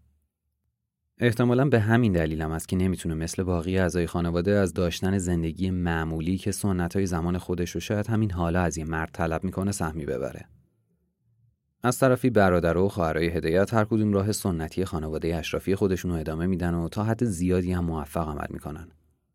احتمالا 1.22 1.66
به 1.66 1.80
همین 1.80 2.12
دلیل 2.12 2.42
هم 2.42 2.52
است 2.52 2.68
که 2.68 2.76
نمی‌تونه 2.76 3.16
مثل 3.16 3.44
باقی 3.44 3.78
اعضای 3.78 4.08
خانواده 4.08 4.52
از 4.52 4.74
داشتن 4.74 5.18
زندگی 5.18 5.72
معمولی 5.72 6.38
که 6.38 6.52
سنت 6.52 6.96
های 6.96 7.06
زمان 7.06 7.38
خودش 7.38 7.72
رو 7.72 7.80
شاید 7.80 8.08
همین 8.08 8.32
حالا 8.32 8.62
از 8.62 8.78
یه 8.78 8.86
مرد 8.86 9.10
طلب 9.14 9.44
می‌کنه 9.44 9.72
سهمی 9.72 10.06
ببره. 10.06 10.46
از 11.84 12.00
طرفی 12.00 12.30
برادر 12.30 12.78
و 12.78 12.90
خواهرای 12.90 13.28
هدایت 13.28 13.74
هر 13.74 13.86
کدوم 13.86 14.14
راه 14.14 14.32
سنتی 14.32 14.86
خانواده 14.86 15.36
اشرافی 15.36 15.76
خودشون 15.76 16.12
رو 16.12 16.18
ادامه 16.18 16.46
میدن 16.46 16.74
و 16.74 16.90
تا 16.90 17.04
حد 17.04 17.26
زیادی 17.26 17.72
هم 17.72 17.86
موفق 17.86 18.30
عمل 18.30 18.48
می‌کنن. 18.50 18.88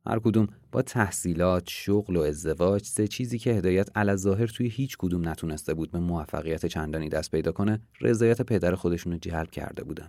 هر 0.07 0.19
کدوم 0.19 0.49
با 0.73 0.83
تحصیلات، 0.83 1.65
شغل 1.67 2.17
و 2.17 2.21
ازدواج 2.21 2.85
سه 2.85 3.09
چیزی 3.09 3.39
که 3.39 3.51
هدایت 3.51 4.17
ظاهر 4.17 4.47
توی 4.47 4.69
هیچ 4.69 4.97
کدوم 4.99 5.29
نتونسته 5.29 5.75
بود 5.75 5.91
به 5.91 5.99
موفقیت 5.99 6.67
چندانی 6.67 7.09
دست 7.09 7.31
پیدا 7.31 7.53
کنه، 7.53 7.81
رضایت 8.01 8.43
پدر 8.43 8.75
خودشون 8.75 9.13
رو 9.13 9.19
جلب 9.19 9.51
کرده 9.51 9.85
بودن. 9.85 10.09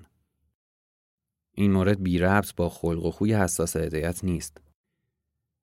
این 1.56 1.72
مورد 1.72 2.04
بی 2.04 2.20
ربط 2.20 2.56
با 2.56 2.70
خلق 2.70 3.06
و 3.06 3.12
خوی 3.12 3.34
حساس 3.34 3.76
هدایت 3.76 4.24
نیست. 4.24 4.62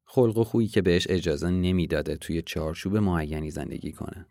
خلق 0.04 0.38
و 0.38 0.44
خویی 0.44 0.68
که 0.68 0.82
بهش 0.82 1.06
اجازه 1.10 1.50
نمی‌داده 1.50 2.16
توی 2.16 2.42
چارچوب 2.42 2.96
معینی 2.96 3.50
زندگی 3.50 3.92
کنه. 3.92 4.26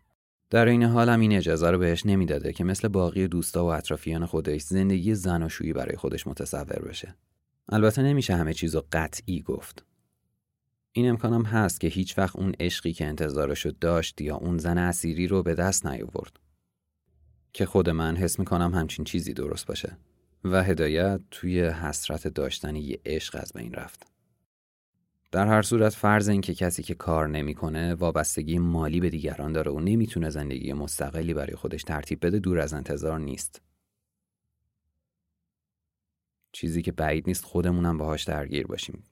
در 0.50 0.66
این 0.66 0.82
حال 0.82 1.08
هم 1.08 1.20
این 1.20 1.32
اجازه 1.32 1.70
رو 1.70 1.78
بهش 1.78 2.06
نمی‌داده 2.06 2.52
که 2.52 2.64
مثل 2.64 2.88
باقی 2.88 3.28
دوستا 3.28 3.64
و 3.64 3.68
اطرافیان 3.68 4.26
خودش 4.26 4.62
زندگی 4.62 5.14
زناشویی 5.14 5.72
برای 5.72 5.96
خودش 5.96 6.26
متصور 6.26 6.82
بشه. 6.88 7.14
البته 7.68 8.02
نمیشه 8.02 8.34
همه 8.34 8.54
چیزو 8.54 8.82
قطعی 8.92 9.42
گفت. 9.42 9.84
این 10.92 11.08
امکانم 11.08 11.42
هست 11.42 11.80
که 11.80 11.88
هیچ 11.88 12.18
وقت 12.18 12.36
اون 12.36 12.52
عشقی 12.60 12.92
که 12.92 13.06
انتظارشو 13.06 13.70
داشت 13.80 14.20
یا 14.20 14.36
اون 14.36 14.58
زن 14.58 14.78
اسیری 14.78 15.26
رو 15.26 15.42
به 15.42 15.54
دست 15.54 15.86
نیاورد. 15.86 16.40
که 17.52 17.66
خود 17.66 17.90
من 17.90 18.16
حس 18.16 18.38
می‌کنم 18.38 18.74
همچین 18.74 19.04
چیزی 19.04 19.32
درست 19.32 19.66
باشه. 19.66 19.96
و 20.44 20.62
هدایت 20.62 21.20
توی 21.30 21.64
حسرت 21.64 22.28
داشتن 22.28 22.76
یه 22.76 23.00
عشق 23.06 23.36
از 23.40 23.52
بین 23.52 23.74
رفت. 23.74 24.06
در 25.32 25.46
هر 25.46 25.62
صورت 25.62 25.92
فرض 25.92 26.28
این 26.28 26.40
که 26.40 26.54
کسی 26.54 26.82
که 26.82 26.94
کار 26.94 27.28
نمی‌کنه 27.28 27.94
وابستگی 27.94 28.58
مالی 28.58 29.00
به 29.00 29.10
دیگران 29.10 29.52
داره 29.52 29.72
و 29.72 29.80
نمی‌تونه 29.80 30.30
زندگی 30.30 30.72
مستقلی 30.72 31.34
برای 31.34 31.56
خودش 31.56 31.82
ترتیب 31.82 32.26
بده 32.26 32.38
دور 32.38 32.58
از 32.58 32.74
انتظار 32.74 33.20
نیست. 33.20 33.62
چیزی 36.52 36.82
که 36.82 36.92
بعید 36.92 37.24
نیست 37.26 37.44
خودمونم 37.44 37.98
باهاش 37.98 38.24
درگیر 38.24 38.66
باشیم. 38.66 39.02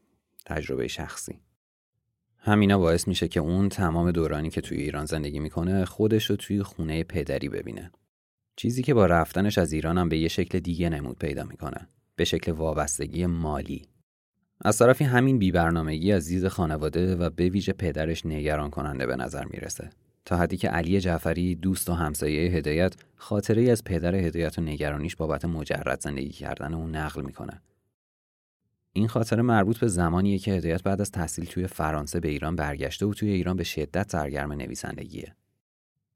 تجربه 0.47 0.89
شخصی. 0.89 1.41
همینا 2.39 2.79
باعث 2.79 3.09
میشه 3.09 3.29
که 3.29 3.41
اون 3.41 3.69
تمام 3.69 4.11
دورانی 4.11 4.51
که 4.51 4.61
توی 4.61 4.79
ایران 4.79 5.05
زندگی 5.05 5.39
می‌کنه 5.39 5.85
خودش 5.85 6.31
رو 6.31 6.37
توی 6.37 6.63
خونه 6.63 7.05
پدری 7.05 7.49
ببینه. 7.49 7.93
چیزی 8.61 8.83
که 8.83 8.95
با 8.95 9.07
رفتنش 9.07 9.59
از 9.59 9.75
هم 9.75 10.09
به 10.09 10.19
یه 10.19 10.29
شکل 10.29 10.61
دیگه 10.61 10.89
نمود 10.89 11.19
پیدا 11.19 11.45
می‌کنه. 11.45 11.89
به 12.17 12.25
شکل 12.25 12.53
وابستگی 12.53 13.27
مالی. 13.27 13.83
از 14.61 14.79
طرفی 14.79 15.05
همین 15.05 15.39
بیبرنامگی 15.39 16.13
از 16.13 16.23
زیز 16.23 16.47
خانواده 16.47 17.17
و 17.17 17.31
به 17.31 17.49
ویژه 17.49 17.73
پدرش 17.73 18.27
نگران 18.27 18.71
کننده 18.71 19.07
به 19.07 19.17
نظر 19.17 19.45
می‌رسه. 19.45 19.91
تا 20.25 20.37
حدی 20.37 20.57
که 20.57 20.69
علی 20.69 21.01
جعفری 21.01 21.55
دوست 21.55 21.91
و 21.91 21.93
همسایه 21.93 22.51
هدایت 22.51 22.95
خاطره 23.17 23.71
از 23.71 23.85
پدر 23.85 24.15
هدایت 24.15 24.59
و 24.59 24.63
نگرانیش 24.63 25.17
بابت 25.17 25.45
مجرد 25.45 26.01
زندگی 26.01 26.31
کردن 26.31 26.75
اون 26.75 26.97
نقل 26.97 27.23
می‌کنه. 27.23 27.63
این 28.93 29.09
خاطره 29.09 29.43
مربوط 29.43 29.79
به 29.79 29.89
زمانیه 29.89 30.39
که 30.39 30.53
هدایت 30.53 30.83
بعد 30.83 31.01
از 31.01 31.11
تحصیل 31.11 31.45
توی 31.45 31.67
فرانسه 31.67 32.21
به 32.21 32.29
ایران 32.29 32.57
برگشته 32.57 33.07
و 33.07 33.15
توی 33.15 33.31
ایران 33.31 33.57
به 33.57 33.65
شدت 33.65 34.11
سرگرم 34.11 34.53
نویسندگیه. 34.53 35.35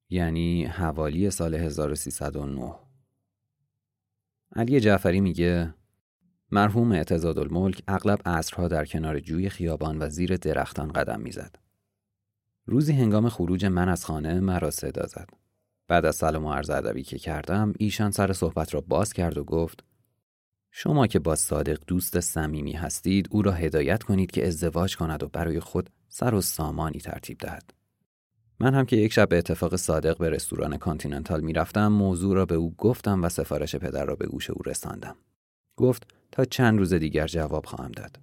یعنی 0.08 0.64
حوالی 0.64 1.30
سال 1.30 1.54
1309 1.54 2.74
علی 4.56 4.80
جعفری 4.80 5.20
میگه 5.20 5.74
مرحوم 6.50 6.92
اعتزاد 6.92 7.38
الملک 7.38 7.82
اغلب 7.88 8.20
عصرها 8.26 8.68
در 8.68 8.84
کنار 8.84 9.20
جوی 9.20 9.48
خیابان 9.48 9.98
و 9.98 10.08
زیر 10.08 10.36
درختان 10.36 10.92
قدم 10.92 11.20
می‌زد. 11.20 11.56
روزی 12.66 12.92
هنگام 12.92 13.28
خروج 13.28 13.64
من 13.64 13.88
از 13.88 14.04
خانه 14.04 14.40
مرا 14.40 14.70
صدا 14.70 15.06
زد. 15.06 15.28
بعد 15.88 16.04
از 16.04 16.16
سلام 16.16 16.44
و 16.44 16.52
عرض 16.52 16.70
ادبی 16.70 17.02
که 17.02 17.18
کردم 17.18 17.72
ایشان 17.78 18.10
سر 18.10 18.32
صحبت 18.32 18.74
را 18.74 18.80
باز 18.80 19.12
کرد 19.12 19.38
و 19.38 19.44
گفت 19.44 19.84
شما 20.70 21.06
که 21.06 21.18
با 21.18 21.34
صادق 21.34 21.78
دوست 21.86 22.20
صمیمی 22.20 22.72
هستید 22.72 23.28
او 23.30 23.42
را 23.42 23.52
هدایت 23.52 24.02
کنید 24.02 24.30
که 24.30 24.46
ازدواج 24.46 24.96
کند 24.96 25.22
و 25.22 25.28
برای 25.28 25.60
خود 25.60 25.90
سر 26.08 26.34
و 26.34 26.40
سامانی 26.40 26.98
ترتیب 26.98 27.38
دهد. 27.38 27.74
من 28.60 28.74
هم 28.74 28.86
که 28.86 28.96
یک 28.96 29.12
شب 29.12 29.28
به 29.28 29.38
اتفاق 29.38 29.76
صادق 29.76 30.18
به 30.18 30.30
رستوران 30.30 30.76
کانتیننتال 30.76 31.40
می‌رفتم 31.40 31.88
موضوع 31.88 32.34
را 32.34 32.46
به 32.46 32.54
او 32.54 32.74
گفتم 32.78 33.24
و 33.24 33.28
سفارش 33.28 33.76
پدر 33.76 34.04
را 34.04 34.16
به 34.16 34.26
گوش 34.26 34.50
او 34.50 34.62
رساندم. 34.66 35.16
گفت 35.76 36.14
تا 36.32 36.44
چند 36.44 36.78
روز 36.78 36.94
دیگر 36.94 37.26
جواب 37.26 37.66
خواهم 37.66 37.92
داد. 37.92 38.18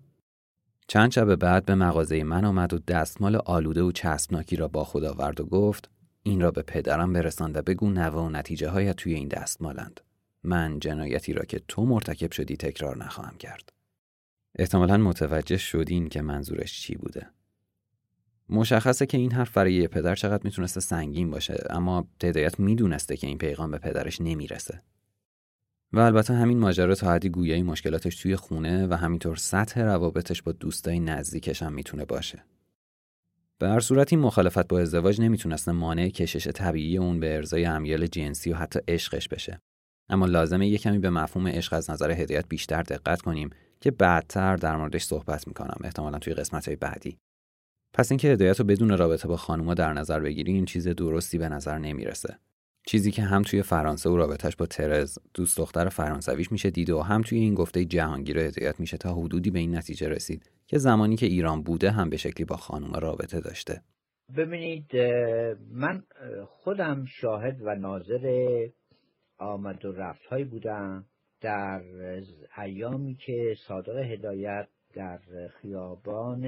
چند 0.87 1.11
شب 1.11 1.35
بعد 1.35 1.65
به 1.65 1.75
مغازه 1.75 2.23
من 2.23 2.45
آمد 2.45 2.73
و 2.73 2.79
دستمال 2.79 3.35
آلوده 3.35 3.81
و 3.81 3.91
چسبناکی 3.91 4.55
را 4.55 4.67
با 4.67 4.83
خود 4.83 5.03
آورد 5.03 5.41
و 5.41 5.45
گفت 5.45 5.89
این 6.23 6.41
را 6.41 6.51
به 6.51 6.61
پدرم 6.61 7.13
برسان 7.13 7.51
و 7.55 7.61
بگو 7.61 7.89
نوه 7.89 8.19
و 8.19 8.29
نتیجه 8.29 8.69
هایت 8.69 8.95
توی 8.95 9.13
این 9.13 9.27
دستمالند. 9.27 10.01
من 10.43 10.79
جنایتی 10.79 11.33
را 11.33 11.45
که 11.45 11.61
تو 11.67 11.85
مرتکب 11.85 12.31
شدی 12.31 12.57
تکرار 12.57 12.97
نخواهم 12.97 13.37
کرد. 13.37 13.73
احتمالا 14.55 14.97
متوجه 14.97 15.57
شدین 15.57 16.09
که 16.09 16.21
منظورش 16.21 16.81
چی 16.81 16.95
بوده. 16.95 17.27
مشخصه 18.51 19.05
که 19.05 19.17
این 19.17 19.31
حرف 19.31 19.57
برای 19.57 19.87
پدر 19.87 20.15
چقدر 20.15 20.41
می‌تونسته 20.43 20.79
سنگین 20.79 21.29
باشه 21.29 21.63
اما 21.69 22.07
هدایت 22.23 22.59
می‌دونسته 22.59 23.17
که 23.17 23.27
این 23.27 23.37
پیغام 23.37 23.71
به 23.71 23.77
پدرش 23.77 24.21
نمی‌رسه. 24.21 24.81
و 25.93 25.99
البته 25.99 26.33
همین 26.33 26.59
ماجرا 26.59 26.95
تا 26.95 27.11
حدی 27.11 27.29
گویایی 27.29 27.63
مشکلاتش 27.63 28.15
توی 28.15 28.35
خونه 28.35 28.87
و 28.87 28.93
همینطور 28.93 29.35
سطح 29.35 29.81
روابطش 29.81 30.41
با 30.41 30.51
دوستای 30.51 30.99
نزدیکش 30.99 31.63
هم 31.63 31.73
می‌تونه 31.73 32.05
باشه. 32.05 32.43
به 33.59 33.69
هر 33.69 33.79
صورت 33.79 34.13
این 34.13 34.21
مخالفت 34.21 34.67
با 34.67 34.79
ازدواج 34.79 35.21
نمی‌تونسته 35.21 35.71
مانع 35.71 36.09
کشش 36.09 36.47
طبیعی 36.47 36.97
اون 36.97 37.19
به 37.19 37.35
ارزای 37.35 37.65
امیال 37.65 38.07
جنسی 38.07 38.51
و 38.51 38.55
حتی 38.55 38.79
عشقش 38.87 39.27
بشه. 39.27 39.61
اما 40.09 40.25
لازمه 40.25 40.67
یه 40.67 40.77
کمی 40.77 40.99
به 40.99 41.09
مفهوم 41.09 41.47
عشق 41.47 41.73
از 41.73 41.89
نظر 41.89 42.11
هدایت 42.11 42.45
بیشتر 42.49 42.83
دقت 42.83 43.21
کنیم 43.21 43.49
که 43.81 43.91
بعدتر 43.91 44.55
در 44.55 44.75
موردش 44.75 45.03
صحبت 45.03 45.47
می‌کنم 45.47 45.77
احتمالا 45.83 46.19
توی 46.19 46.33
قسمت 46.33 46.69
بعدی. 46.69 47.17
پس 47.93 48.11
اینکه 48.11 48.27
هدایت 48.27 48.59
رو 48.59 48.65
بدون 48.65 48.97
رابطه 48.97 49.27
با 49.27 49.37
خانوما 49.37 49.73
در 49.73 49.93
نظر 49.93 50.19
بگیریم 50.19 50.65
چیز 50.65 50.87
درستی 50.87 51.37
به 51.37 51.49
نظر 51.49 51.77
نمی‌رسه. 51.77 52.37
چیزی 52.85 53.11
که 53.11 53.21
هم 53.21 53.41
توی 53.41 53.61
فرانسه 53.61 54.09
و 54.09 54.17
رابطش 54.17 54.55
با 54.55 54.65
ترز 54.65 55.17
دوست 55.33 55.57
دختر 55.57 55.89
فرانسویش 55.89 56.51
میشه 56.51 56.69
دید 56.69 56.89
و 56.89 57.01
هم 57.01 57.21
توی 57.21 57.39
این 57.39 57.53
گفته 57.53 57.85
جهانگیر 57.85 58.39
هدایت 58.39 58.79
میشه 58.79 58.97
تا 58.97 59.13
حدودی 59.13 59.51
به 59.51 59.59
این 59.59 59.75
نتیجه 59.75 60.09
رسید 60.09 60.51
که 60.67 60.77
زمانی 60.77 61.15
که 61.15 61.25
ایران 61.25 61.63
بوده 61.63 61.91
هم 61.91 62.09
به 62.09 62.17
شکلی 62.17 62.45
با 62.45 62.55
خانوم 62.55 62.93
رابطه 62.93 63.39
داشته 63.39 63.81
ببینید 64.37 64.95
من 65.71 66.03
خودم 66.47 67.05
شاهد 67.05 67.61
و 67.61 67.75
ناظر 67.75 68.67
آمد 69.37 69.85
و 69.85 69.91
رفت 69.91 70.33
بودم 70.49 71.05
در 71.41 71.81
ایامی 72.57 73.15
که 73.15 73.55
صادق 73.67 73.97
هدایت 73.97 74.67
در 74.93 75.19
خیابان 75.61 76.43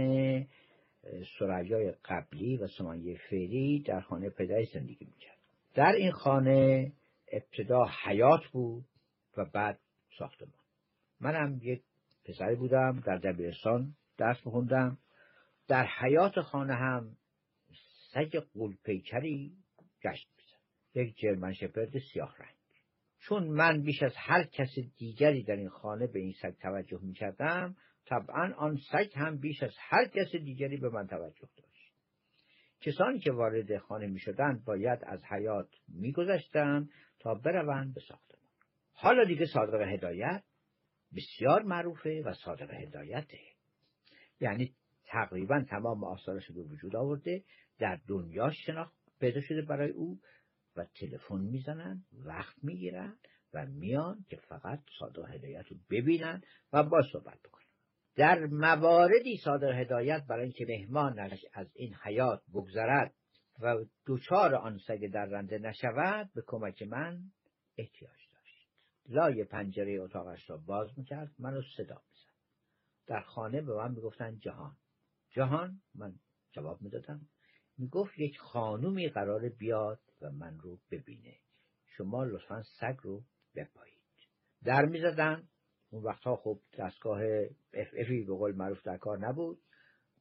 سریای 1.39 1.92
قبلی 2.06 2.58
و 2.58 2.68
سمایه 2.68 3.18
فعلی 3.30 3.80
در 3.80 4.02
خانه 4.02 4.30
پدری 4.30 4.66
زندگی 4.66 5.06
می‌کرد. 5.06 5.38
در 5.74 5.92
این 5.92 6.12
خانه 6.12 6.92
ابتدا 7.32 7.86
حیات 8.04 8.42
بود 8.52 8.86
و 9.38 9.46
بعد 9.46 9.80
ساختمان. 10.18 10.54
منم 11.20 11.60
یک 11.62 11.84
پسری 12.26 12.56
بودم 12.56 13.00
در 13.06 13.18
دبیرستان 13.18 13.96
درس 14.18 14.46
میخوندم. 14.46 14.98
در 15.68 15.86
حیات 15.86 16.39
خانه 16.39 16.74
هم 16.74 17.18
سگ 18.13 18.36
قولپیکری 18.54 19.52
گشت 20.04 20.28
می‌زد. 20.38 21.08
یک 21.08 21.18
جرمن 21.18 21.54
شپرد 21.54 22.00
سیاه 22.13 22.36
رنگ. 22.39 22.56
چون 23.20 23.48
من 23.48 23.82
بیش 23.82 24.04
از 24.04 24.13
هر 24.16 24.44
کس 24.44 24.70
دیگری 24.98 25.44
در 25.44 25.56
این 25.56 25.70
خانه 25.70 26.08
به 26.08 26.20
این 26.20 26.34
سگ 26.42 26.54
توجه 26.62 27.00
می‌کردم 27.02 27.76
طبعا 28.06 28.54
آن 28.58 28.78
سگ 28.92 29.10
هم 29.16 29.38
بیش 29.38 29.63
از 29.63 29.76
هر 29.80 30.08
کس 30.08 30.36
دیگری 30.36 30.78
به 30.78 30.89
من 30.89 31.08
توجه 31.08 31.48
داشت. 31.58 31.94
کسانی 32.82 33.20
که 33.20 33.32
وارد 33.32 33.78
خانه 33.78 34.08
می 34.08 34.20
شدند 34.20 34.66
باید 34.66 35.00
از 35.04 35.24
حیات 35.24 35.70
می 35.88 36.13
تا 37.20 37.36
بروند 37.36 37.94
به 37.94 38.02
ساختمان. 38.02 38.44
حالا 38.94 39.24
دیگه 39.24 39.46
صادق 39.46 39.82
هدایت 39.82 40.44
بسیار 41.16 41.63
معروفه 41.63 42.22
و 42.26 42.34
صادق 42.34 42.74
هدایته. 42.74 43.39
یعنی 44.39 44.76
تقریبا 45.06 45.63
تمام 45.70 46.04
آثارش 46.04 46.52
به 46.52 46.62
وجود 46.62 46.96
آورده 46.96 47.44
در 47.80 48.00
دنیا 48.08 48.52
شناخت 48.52 48.96
پیدا 49.20 49.42
شده 49.42 49.62
برای 49.62 49.92
او 49.92 50.20
و 50.76 50.86
تلفن 50.86 51.42
می‌زنن 51.42 52.04
وقت 52.26 52.63
می‌گیرن 52.63 53.18
و 53.54 53.66
میان 53.66 54.26
که 54.30 54.36
فقط 54.36 54.80
صادق 55.00 55.30
هدایت 55.30 55.68
رو 55.68 55.78
ببینن 55.89 56.42
و 56.74 56.84
با 56.84 57.02
صحبت 57.12 57.39
بکنن. 57.39 57.62
در 58.15 58.45
مواردی 58.45 59.38
صادر 59.38 59.82
هدایت 59.82 60.26
برای 60.30 60.43
اینکه 60.43 60.65
مهمانش 60.65 61.45
از 61.54 61.67
این 61.76 61.95
حیات 62.04 62.41
بگذرد 62.54 63.13
و 63.60 63.86
دوچار 64.06 64.56
آن 64.56 64.78
سگ 64.78 65.08
در 65.08 65.26
رنده 65.26 65.58
نشود 65.58 66.30
به 66.34 66.43
کمک 66.47 66.82
من 66.82 67.21
احتیاج 67.78 68.19
داشت. 68.34 68.69
لای 69.10 69.43
پنجره 69.43 69.99
اتاقش 70.02 70.49
را 70.49 70.58
باز 70.58 70.89
می‌کرد 70.97 71.32
منو 71.39 71.62
صدا 71.78 72.02
می‌زد. 72.10 72.34
در 73.08 73.21
خانه 73.21 73.62
به 73.62 73.76
من 73.76 73.91
می‌گفتن 73.91 74.38
جهان. 74.38 74.78
جهان؟ 75.30 75.82
من 75.95 76.13
جواب 76.52 76.82
می‌دادم. 76.82 77.21
می‌گفت 77.78 78.19
یک 78.19 78.38
خانومی 78.39 79.10
قرار 79.10 79.49
بیاد 79.49 79.99
و 80.21 80.32
من 80.32 80.60
رو 80.60 80.80
ببینه. 80.91 81.36
شما 81.86 82.23
لطفا 82.23 82.63
سگ 82.63 82.95
رو 83.02 83.23
بپایید. 83.56 83.97
در 84.63 84.86
می‌زدن 84.86 85.47
اون 85.93 86.03
وقتها 86.03 86.36
خب 86.36 86.60
دستگاه 86.77 87.23
اف 87.73 87.88
افی 87.97 88.23
به 88.23 88.34
قول 88.34 88.56
معروف 88.56 88.84
در 88.84 88.97
کار 88.97 89.27
نبود. 89.27 89.58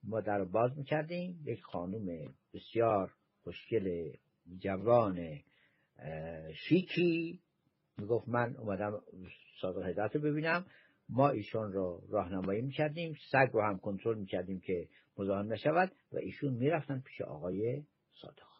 ما 0.04 0.20
در 0.20 0.44
باز 0.44 0.78
می‌کردیم. 0.78 1.42
یک 1.44 1.62
خانوم 1.62 2.34
بسیار 2.54 3.12
خوشگل 3.42 4.12
جوان 4.58 5.40
شیکی 6.68 7.40
می‌گفت 7.98 8.28
من 8.28 8.56
اومدم 8.56 9.00
صادق 9.60 9.86
هدایت 9.86 10.16
رو 10.16 10.20
ببینم. 10.20 10.66
ما 11.08 11.28
ایشون 11.28 11.72
رو 11.72 12.02
راهنمایی 12.08 12.62
می‌کردیم. 12.62 13.16
سگ 13.30 13.50
رو 13.52 13.62
هم 13.62 13.78
کنترل 13.78 14.18
می‌کردیم 14.18 14.60
که 14.60 14.88
مزاحم 15.18 15.52
نشود 15.52 15.92
و 16.12 16.16
ایشون 16.16 16.54
می‌رفتن 16.54 17.00
پیش 17.00 17.20
آقای 17.20 17.82
صادق 18.20 18.52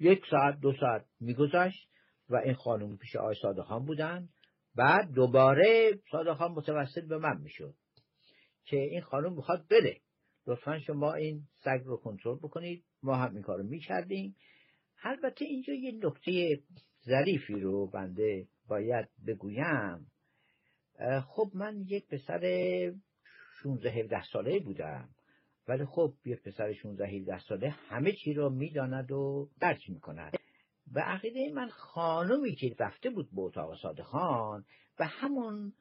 یک 0.00 0.22
ساعت 0.30 0.60
دو 0.60 0.72
ساعت 0.80 1.04
میگذشت 1.20 1.88
و 2.28 2.36
این 2.36 2.54
خانم 2.54 2.96
پیش 2.96 3.16
آقای 3.16 3.34
صادقان 3.42 3.86
بودن. 3.86 4.28
بعد 4.74 5.12
دوباره 5.12 5.98
صادق 6.10 6.42
متوسط 6.42 7.04
به 7.04 7.18
من 7.18 7.40
می‌شد 7.40 7.74
که 8.64 8.76
این 8.76 9.00
خانم 9.00 9.32
می‌خواد 9.32 9.66
بره. 9.68 10.00
لطفا 10.46 10.80
شما 10.80 11.14
این 11.14 11.42
سگ 11.64 11.80
رو 11.84 11.96
کنترل 11.96 12.38
بکنید. 12.38 12.84
ما 13.02 13.16
هم 13.16 13.34
این 13.34 13.42
کارو 13.42 13.62
می‌کردیم. 13.62 14.36
البته 15.02 15.44
اینجا 15.44 15.72
یه 15.72 15.92
نکته 16.02 16.62
ظریفی 17.04 17.60
رو 17.60 17.86
بنده 17.86 18.48
باید 18.68 19.08
بگویم. 19.26 20.06
خب 21.26 21.50
من 21.54 21.80
یک 21.80 22.08
پسر 22.08 22.40
16 23.62 23.90
17 23.90 24.22
ساله 24.32 24.58
بودم 24.58 25.08
ولی 25.68 25.84
خب 25.84 26.14
یک 26.24 26.42
پسر 26.42 26.72
16 26.72 27.06
17 27.06 27.38
ساله 27.38 27.70
همه 27.70 28.12
چی 28.12 28.34
رو 28.34 28.50
می‌داند 28.50 29.12
و 29.12 29.50
درک 29.60 29.90
می‌کند. 29.90 30.32
به 30.94 31.00
عقیده 31.00 31.52
من 31.54 31.68
خانمی 31.68 32.54
که 32.54 32.76
رفته 32.78 33.10
بود 33.10 33.28
به 33.32 33.40
اتاق 33.40 33.78
صادخان 33.82 34.64
و 34.98 35.06
همون 35.06 35.72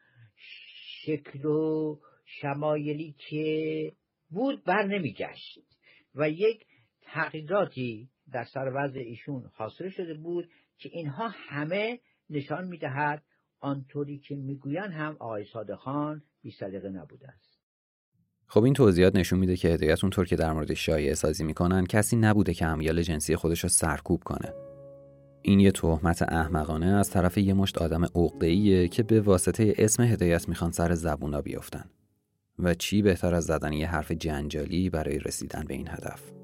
شکل 1.06 1.46
و 1.46 2.00
شمایلی 2.26 3.16
که 3.30 3.92
بود 4.30 4.64
بر 4.64 4.84
نمیگشت 4.84 5.60
و 6.16 6.30
یک 6.30 6.66
تغییراتی 7.02 8.10
در 8.32 8.44
سر 8.44 8.72
وضع 8.76 9.00
ایشون 9.00 9.52
حاصل 9.54 9.90
شده 9.90 10.14
بود 10.14 10.50
که 10.78 10.90
اینها 10.94 11.28
همه 11.28 12.00
نشان 12.30 12.68
می‌دهد 12.68 13.24
آنطوری 13.60 14.20
که 14.20 14.36
می‌گویند 14.36 14.92
هم 14.92 15.18
آقای 15.20 15.46
صادقان 15.54 16.24
بی 16.42 16.52
سلیقه 16.52 16.90
نبوده 16.90 17.28
است. 17.28 17.62
خب 18.48 18.64
این 18.64 18.74
توضیحات 18.74 19.16
نشون 19.16 19.40
میده 19.40 19.56
که 19.56 19.68
هدایت 19.68 20.04
اونطور 20.04 20.26
که 20.26 20.36
در 20.36 20.54
مورد 20.54 20.74
شایعه 20.74 21.14
سازی 21.14 21.44
می‌کنن 21.44 21.86
کسی 21.86 22.16
نبوده 22.16 22.54
که 22.54 22.66
امیال 22.66 23.02
جنسی 23.02 23.36
خودش 23.36 23.60
رو 23.60 23.70
سرکوب 23.70 24.24
کنه. 24.24 24.71
این 25.42 25.60
یه 25.60 25.72
تهمت 25.72 26.22
احمقانه 26.22 26.86
از 26.86 27.10
طرف 27.10 27.38
یه 27.38 27.54
مشت 27.54 27.78
آدم 27.78 28.04
عقده‌ایه 28.04 28.88
که 28.88 29.04
به 29.04 29.22
واسطه 29.22 29.74
اسم 29.78 30.04
هدایت 30.04 30.50
می‌خوان 30.50 30.72
سر 30.72 30.94
زبونا 30.96 31.42
بیفتن 31.42 31.86
و 32.60 32.74
چی 32.74 33.02
بهتر 33.02 33.36
از 33.36 33.46
زدن 33.46 33.74
یه 33.74 33.88
حرف 33.88 34.12
جنجالی 34.12 34.90
برای 34.90 35.20
رسیدن 35.20 35.64
به 35.68 35.74
این 35.74 35.88
هدف؟ 35.88 36.41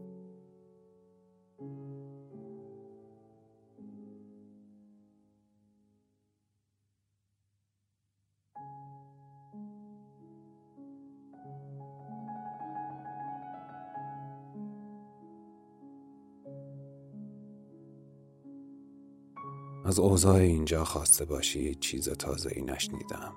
از 19.88 20.00
اوضاع 20.00 20.36
اینجا 20.36 20.84
خواسته 20.84 21.26
باشی 21.26 21.76
چیز 21.76 22.10
تازه 22.10 22.52
ای 22.56 22.62
نشنیدم. 22.62 23.34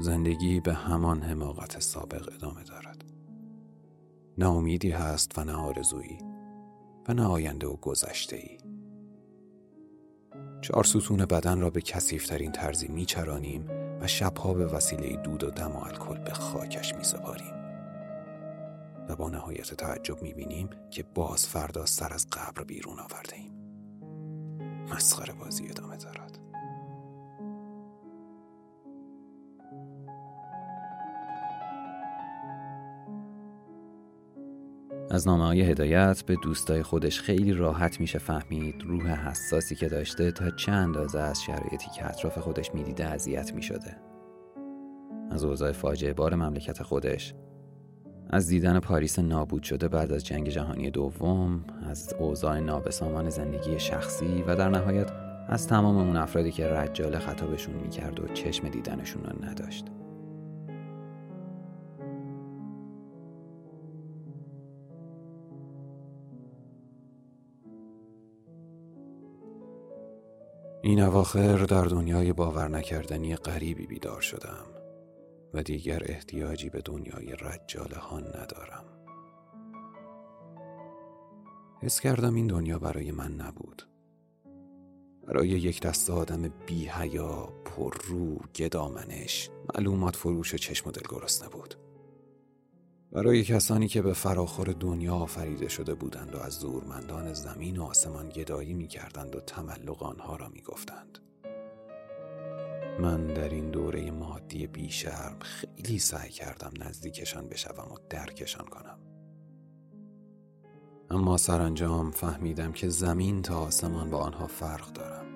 زندگی 0.00 0.60
به 0.60 0.74
همان 0.74 1.22
حماقت 1.22 1.80
سابق 1.80 2.28
ادامه 2.34 2.62
دارد. 2.64 3.04
نه 4.38 4.48
امیدی 4.48 4.90
هست 4.90 5.38
و 5.38 5.44
نه 5.44 5.52
آرزویی 5.52 6.18
و 7.08 7.14
نه 7.14 7.22
آینده 7.26 7.66
و 7.66 7.76
گذشته 7.76 8.36
ای 8.36 8.58
چهار 10.60 10.84
ستون 10.84 11.24
بدن 11.24 11.60
را 11.60 11.70
به 11.70 11.80
کسیفترین 11.80 12.52
ترزی 12.52 12.88
میچرانیم 12.88 13.64
و 14.00 14.06
شبها 14.06 14.54
به 14.54 14.66
وسیله 14.66 15.16
دود 15.16 15.44
و 15.44 15.50
دم 15.50 15.72
و 15.72 15.84
الکل 15.84 16.18
به 16.18 16.32
خاکش 16.32 16.94
میسپاریم. 16.94 17.54
و 19.08 19.16
با 19.16 19.28
نهایت 19.28 19.74
تعجب 19.74 20.22
می‌بینیم 20.22 20.70
که 20.90 21.02
باز 21.02 21.46
فردا 21.46 21.86
سر 21.86 22.12
از 22.12 22.26
قبر 22.32 22.64
بیرون 22.64 22.98
آورده 22.98 23.36
ایم 23.36 23.55
مسخره 24.94 25.34
بازی 25.34 25.68
ادامه 25.68 25.96
دارد. 25.96 26.38
از 35.10 35.28
نامه 35.28 35.44
های 35.44 35.60
هدایت 35.60 36.22
به 36.26 36.36
دوستای 36.42 36.82
خودش 36.82 37.20
خیلی 37.20 37.52
راحت 37.52 38.00
میشه 38.00 38.18
فهمید 38.18 38.82
روح 38.82 39.28
حساسی 39.28 39.74
که 39.74 39.88
داشته 39.88 40.32
تا 40.32 40.50
چه 40.50 40.72
اندازه 40.72 41.20
از 41.20 41.42
شرایطی 41.42 41.90
که 41.96 42.06
اطراف 42.06 42.38
خودش 42.38 42.74
می‌دیده 42.74 43.04
اذیت 43.04 43.54
می‌شده. 43.54 43.96
از 45.30 45.44
اوضاع 45.44 45.72
فاجعه 45.72 46.12
بار 46.12 46.34
مملکت 46.34 46.82
خودش 46.82 47.34
از 48.30 48.48
دیدن 48.48 48.80
پاریس 48.80 49.18
نابود 49.18 49.62
شده 49.62 49.88
بعد 49.88 50.12
از 50.12 50.26
جنگ 50.26 50.48
جهانی 50.48 50.90
دوم 50.90 51.64
از 51.90 52.14
اوضاع 52.18 52.60
نابسامان 52.60 53.30
زندگی 53.30 53.78
شخصی 53.78 54.44
و 54.46 54.56
در 54.56 54.68
نهایت 54.68 55.10
از 55.48 55.68
تمام 55.68 55.96
اون 55.96 56.16
افرادی 56.16 56.52
که 56.52 56.68
رجال 56.68 57.18
خطابشون 57.18 57.74
می‌کرد 57.74 58.20
و 58.20 58.28
چشم 58.28 58.68
دیدنشون 58.68 59.24
رو 59.24 59.44
نداشت. 59.44 59.84
این 70.82 71.00
اواخر 71.00 71.56
در 71.56 71.84
دنیای 71.84 72.32
باور 72.32 72.68
نکردنی 72.68 73.36
غریبی 73.36 73.86
بیدار 73.86 74.20
شدم. 74.20 74.85
و 75.56 75.62
دیگر 75.62 76.02
احتیاجی 76.06 76.70
به 76.70 76.80
دنیای 76.80 77.36
رجاله 77.40 77.96
ها 77.96 78.20
ندارم 78.20 78.84
حس 81.82 82.00
کردم 82.00 82.34
این 82.34 82.46
دنیا 82.46 82.78
برای 82.78 83.10
من 83.12 83.32
نبود 83.32 83.82
برای 85.26 85.48
یک 85.48 85.80
دست 85.80 86.10
آدم 86.10 86.48
بی 86.66 86.86
حیا، 86.86 87.52
پر 87.64 87.94
رو، 88.04 88.36
گدامنش، 88.36 89.50
معلومات 89.74 90.16
فروش 90.16 90.54
و 90.54 90.56
چشم 90.56 90.88
و 90.88 90.92
دل 90.92 91.02
گرسنه 91.08 91.48
بود. 91.48 91.74
برای 93.12 93.44
کسانی 93.44 93.88
که 93.88 94.02
به 94.02 94.12
فراخور 94.12 94.72
دنیا 94.72 95.14
آفریده 95.14 95.68
شده 95.68 95.94
بودند 95.94 96.34
و 96.34 96.38
از 96.38 96.52
زورمندان 96.52 97.32
زمین 97.32 97.76
و 97.76 97.82
آسمان 97.82 98.28
گدایی 98.28 98.74
می 98.74 98.88
کردند 98.88 99.36
و 99.36 99.40
تملق 99.40 100.02
آنها 100.02 100.36
را 100.36 100.48
می 100.48 100.62
گفتند. 100.62 101.25
من 103.00 103.26
در 103.26 103.48
این 103.48 103.70
دوره 103.70 104.10
مادی 104.10 104.66
بیشرم 104.66 105.36
خیلی 105.40 105.98
سعی 105.98 106.30
کردم 106.30 106.70
نزدیکشان 106.80 107.48
بشوم 107.48 107.92
و 107.92 107.96
درکشان 108.10 108.66
کنم. 108.66 108.98
اما 111.10 111.36
سرانجام 111.36 112.10
فهمیدم 112.10 112.72
که 112.72 112.88
زمین 112.88 113.42
تا 113.42 113.58
آسمان 113.58 114.10
با 114.10 114.18
آنها 114.18 114.46
فرق 114.46 114.92
دارم 114.92 115.26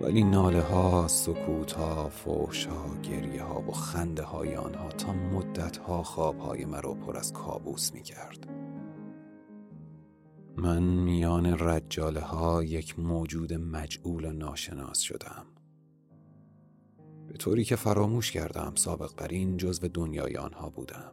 ولی 0.00 0.24
ناله 0.24 0.62
ها، 0.62 1.08
سکوت 1.08 1.72
ها، 1.72 2.08
فوش 2.08 2.66
ها، 2.66 2.96
گریه 3.02 3.42
ها 3.42 3.60
و 3.60 3.72
خنده 3.72 4.22
های 4.22 4.56
آنها 4.56 4.88
تا 4.88 5.12
مدت 5.12 5.76
ها 5.76 6.02
خواب 6.02 6.38
های 6.38 6.64
مرا 6.64 6.94
پر 6.94 7.16
از 7.16 7.32
کابوس 7.32 7.92
می 7.92 8.02
کرد. 8.02 8.48
من 10.56 10.82
میان 10.82 11.58
رجاله 11.58 12.20
ها 12.20 12.64
یک 12.64 12.98
موجود 12.98 13.52
مجعول 13.52 14.24
و 14.24 14.32
ناشناس 14.32 14.98
شدم. 14.98 15.46
به 17.28 17.38
طوری 17.38 17.64
که 17.64 17.76
فراموش 17.76 18.32
کردم 18.32 18.74
سابق 18.74 19.14
بر 19.16 19.28
این 19.28 19.56
جزو 19.56 19.88
دنیای 19.88 20.36
آنها 20.36 20.70
بودم. 20.70 21.12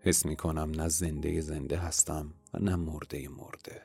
حس 0.00 0.26
می 0.26 0.36
کنم 0.36 0.70
نه 0.70 0.88
زنده 0.88 1.40
زنده 1.40 1.76
هستم 1.76 2.34
و 2.54 2.58
نه 2.58 2.76
مرده 2.76 3.28
مرده. 3.28 3.82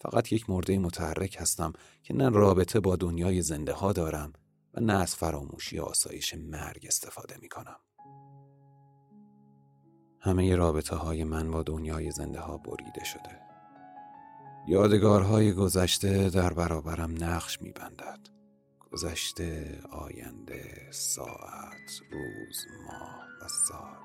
فقط 0.00 0.32
یک 0.32 0.50
مرده 0.50 0.78
متحرک 0.78 1.36
هستم 1.40 1.72
که 2.02 2.14
نه 2.14 2.28
رابطه 2.28 2.80
با 2.80 2.96
دنیای 2.96 3.42
زنده 3.42 3.72
ها 3.72 3.92
دارم 3.92 4.32
و 4.74 4.80
نه 4.80 4.92
از 4.92 5.14
فراموشی 5.14 5.78
آسایش 5.78 6.34
مرگ 6.34 6.84
استفاده 6.88 7.36
می 7.40 7.48
کنم. 7.48 7.80
همه 10.20 10.56
رابطه 10.56 10.96
های 10.96 11.24
من 11.24 11.50
با 11.50 11.62
دنیای 11.62 12.10
زنده 12.10 12.40
ها 12.40 12.58
بریده 12.58 13.04
شده. 13.04 13.40
یادگارهای 14.68 15.52
گذشته 15.52 16.30
در 16.30 16.52
برابرم 16.52 17.24
نقش 17.24 17.62
می 17.62 17.72
بندد. 17.72 18.39
گذشته، 18.92 19.80
آینده، 19.90 20.88
ساعت، 20.90 22.00
روز، 22.12 22.66
ماه 22.86 23.26
و 23.42 23.48
سال 23.68 23.96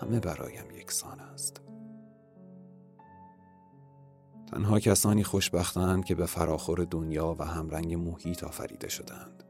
همه 0.00 0.20
برایم 0.20 0.70
یکسان 0.70 1.20
است. 1.20 1.60
تنها 4.52 4.80
کسانی 4.80 5.24
خوشبختند 5.24 6.04
که 6.04 6.14
به 6.14 6.26
فراخور 6.26 6.84
دنیا 6.84 7.36
و 7.38 7.44
همرنگ 7.44 7.94
محیط 7.94 8.44
آفریده 8.44 8.88
شدند 8.88 9.44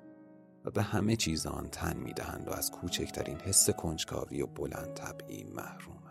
و 0.65 0.71
به 0.71 0.83
همه 0.83 1.17
چیز 1.17 1.47
آن 1.47 1.69
تن 1.69 1.97
می‌دهند 1.97 2.49
و 2.49 2.51
از 2.51 2.71
کوچکترین 2.71 3.41
حس 3.41 3.71
کنجکاوی 3.71 4.43
و 4.43 4.47
بلند 4.47 4.95
طبعی 4.95 5.45
محرومند 5.45 6.08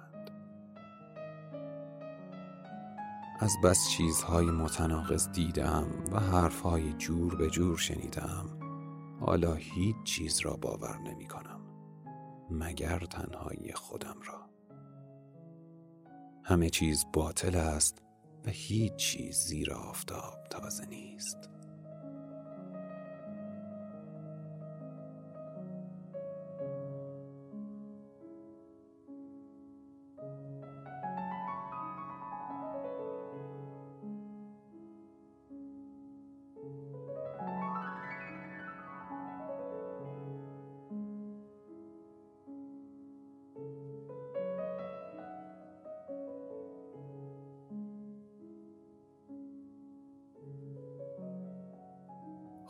از 3.40 3.62
بس 3.64 3.90
چیزهای 3.90 4.46
متناقض 4.46 5.32
دیدم 5.32 5.88
و 6.12 6.20
حرفهای 6.20 6.94
جور 6.94 7.36
به 7.36 7.50
جور 7.50 7.78
شنیدم. 7.78 8.50
حالا 9.20 9.54
هیچ 9.54 9.96
چیز 10.04 10.40
را 10.40 10.54
باور 10.54 10.98
نمی 10.98 11.28
کنم 11.28 11.62
مگر 12.52 13.00
تنهایی 13.00 13.74
خودم 13.74 14.16
را. 14.26 14.50
همه 16.44 16.70
چیز 16.70 17.06
باطل 17.14 17.56
است 17.56 18.02
و 18.46 18.50
هیچ 18.50 18.96
چیز 18.96 19.36
زیر 19.36 19.74
آفتاب 19.74 20.34
تازه 20.50 20.86
نیست. 20.86 21.50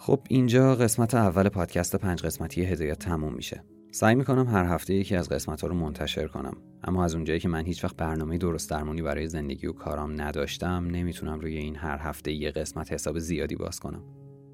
خب 0.08 0.20
اینجا 0.30 0.76
قسمت 0.76 1.16
اول 1.16 1.49
پادکست 1.49 1.95
پنج 1.95 2.22
قسمتی 2.22 2.64
هدایت 2.64 2.99
تموم 2.99 3.34
میشه. 3.34 3.64
سعی 3.91 4.16
می‌کنم 4.16 4.47
هر 4.47 4.66
هفته 4.66 4.93
یکی 4.93 5.16
از 5.16 5.30
قسمت 5.30 5.62
ها 5.62 5.68
رو 5.68 5.76
منتشر 5.76 6.28
کنم. 6.28 6.58
اما 6.84 7.03
از 7.03 7.16
اونجایی 7.16 7.39
که 7.39 7.49
من 7.49 7.66
هیچ 7.66 7.84
وقت 7.84 7.95
برنامه 7.95 8.38
درست 8.38 8.70
درمانی 8.70 9.01
برای 9.01 9.28
زندگی 9.28 9.68
و 9.68 9.74
کارام 9.74 10.22
نداشتم 10.22 10.88
نمی‌تونم 10.91 11.39
روی 11.39 11.58
این 11.58 11.76
هر 11.76 11.97
هفته 11.97 12.32
یه 12.32 12.51
قسمت 12.51 12.93
حساب 12.93 13.20
زیادی 13.20 13.55
باز 13.55 13.80
کنم. 13.80 14.03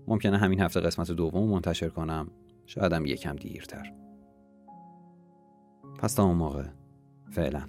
ممکنه 0.07 0.37
همین 0.37 0.61
هفته 0.61 0.79
قسمت 0.79 1.11
دوم 1.11 1.49
منتشر 1.49 1.89
کنم. 1.89 2.27
شایدم 2.65 3.05
یکم 3.05 3.35
دیرتر. 3.35 3.93
پس 5.99 6.13
تا 6.13 6.23
اون 6.23 6.37
موقع. 6.37 6.65
فعلا. 7.31 7.61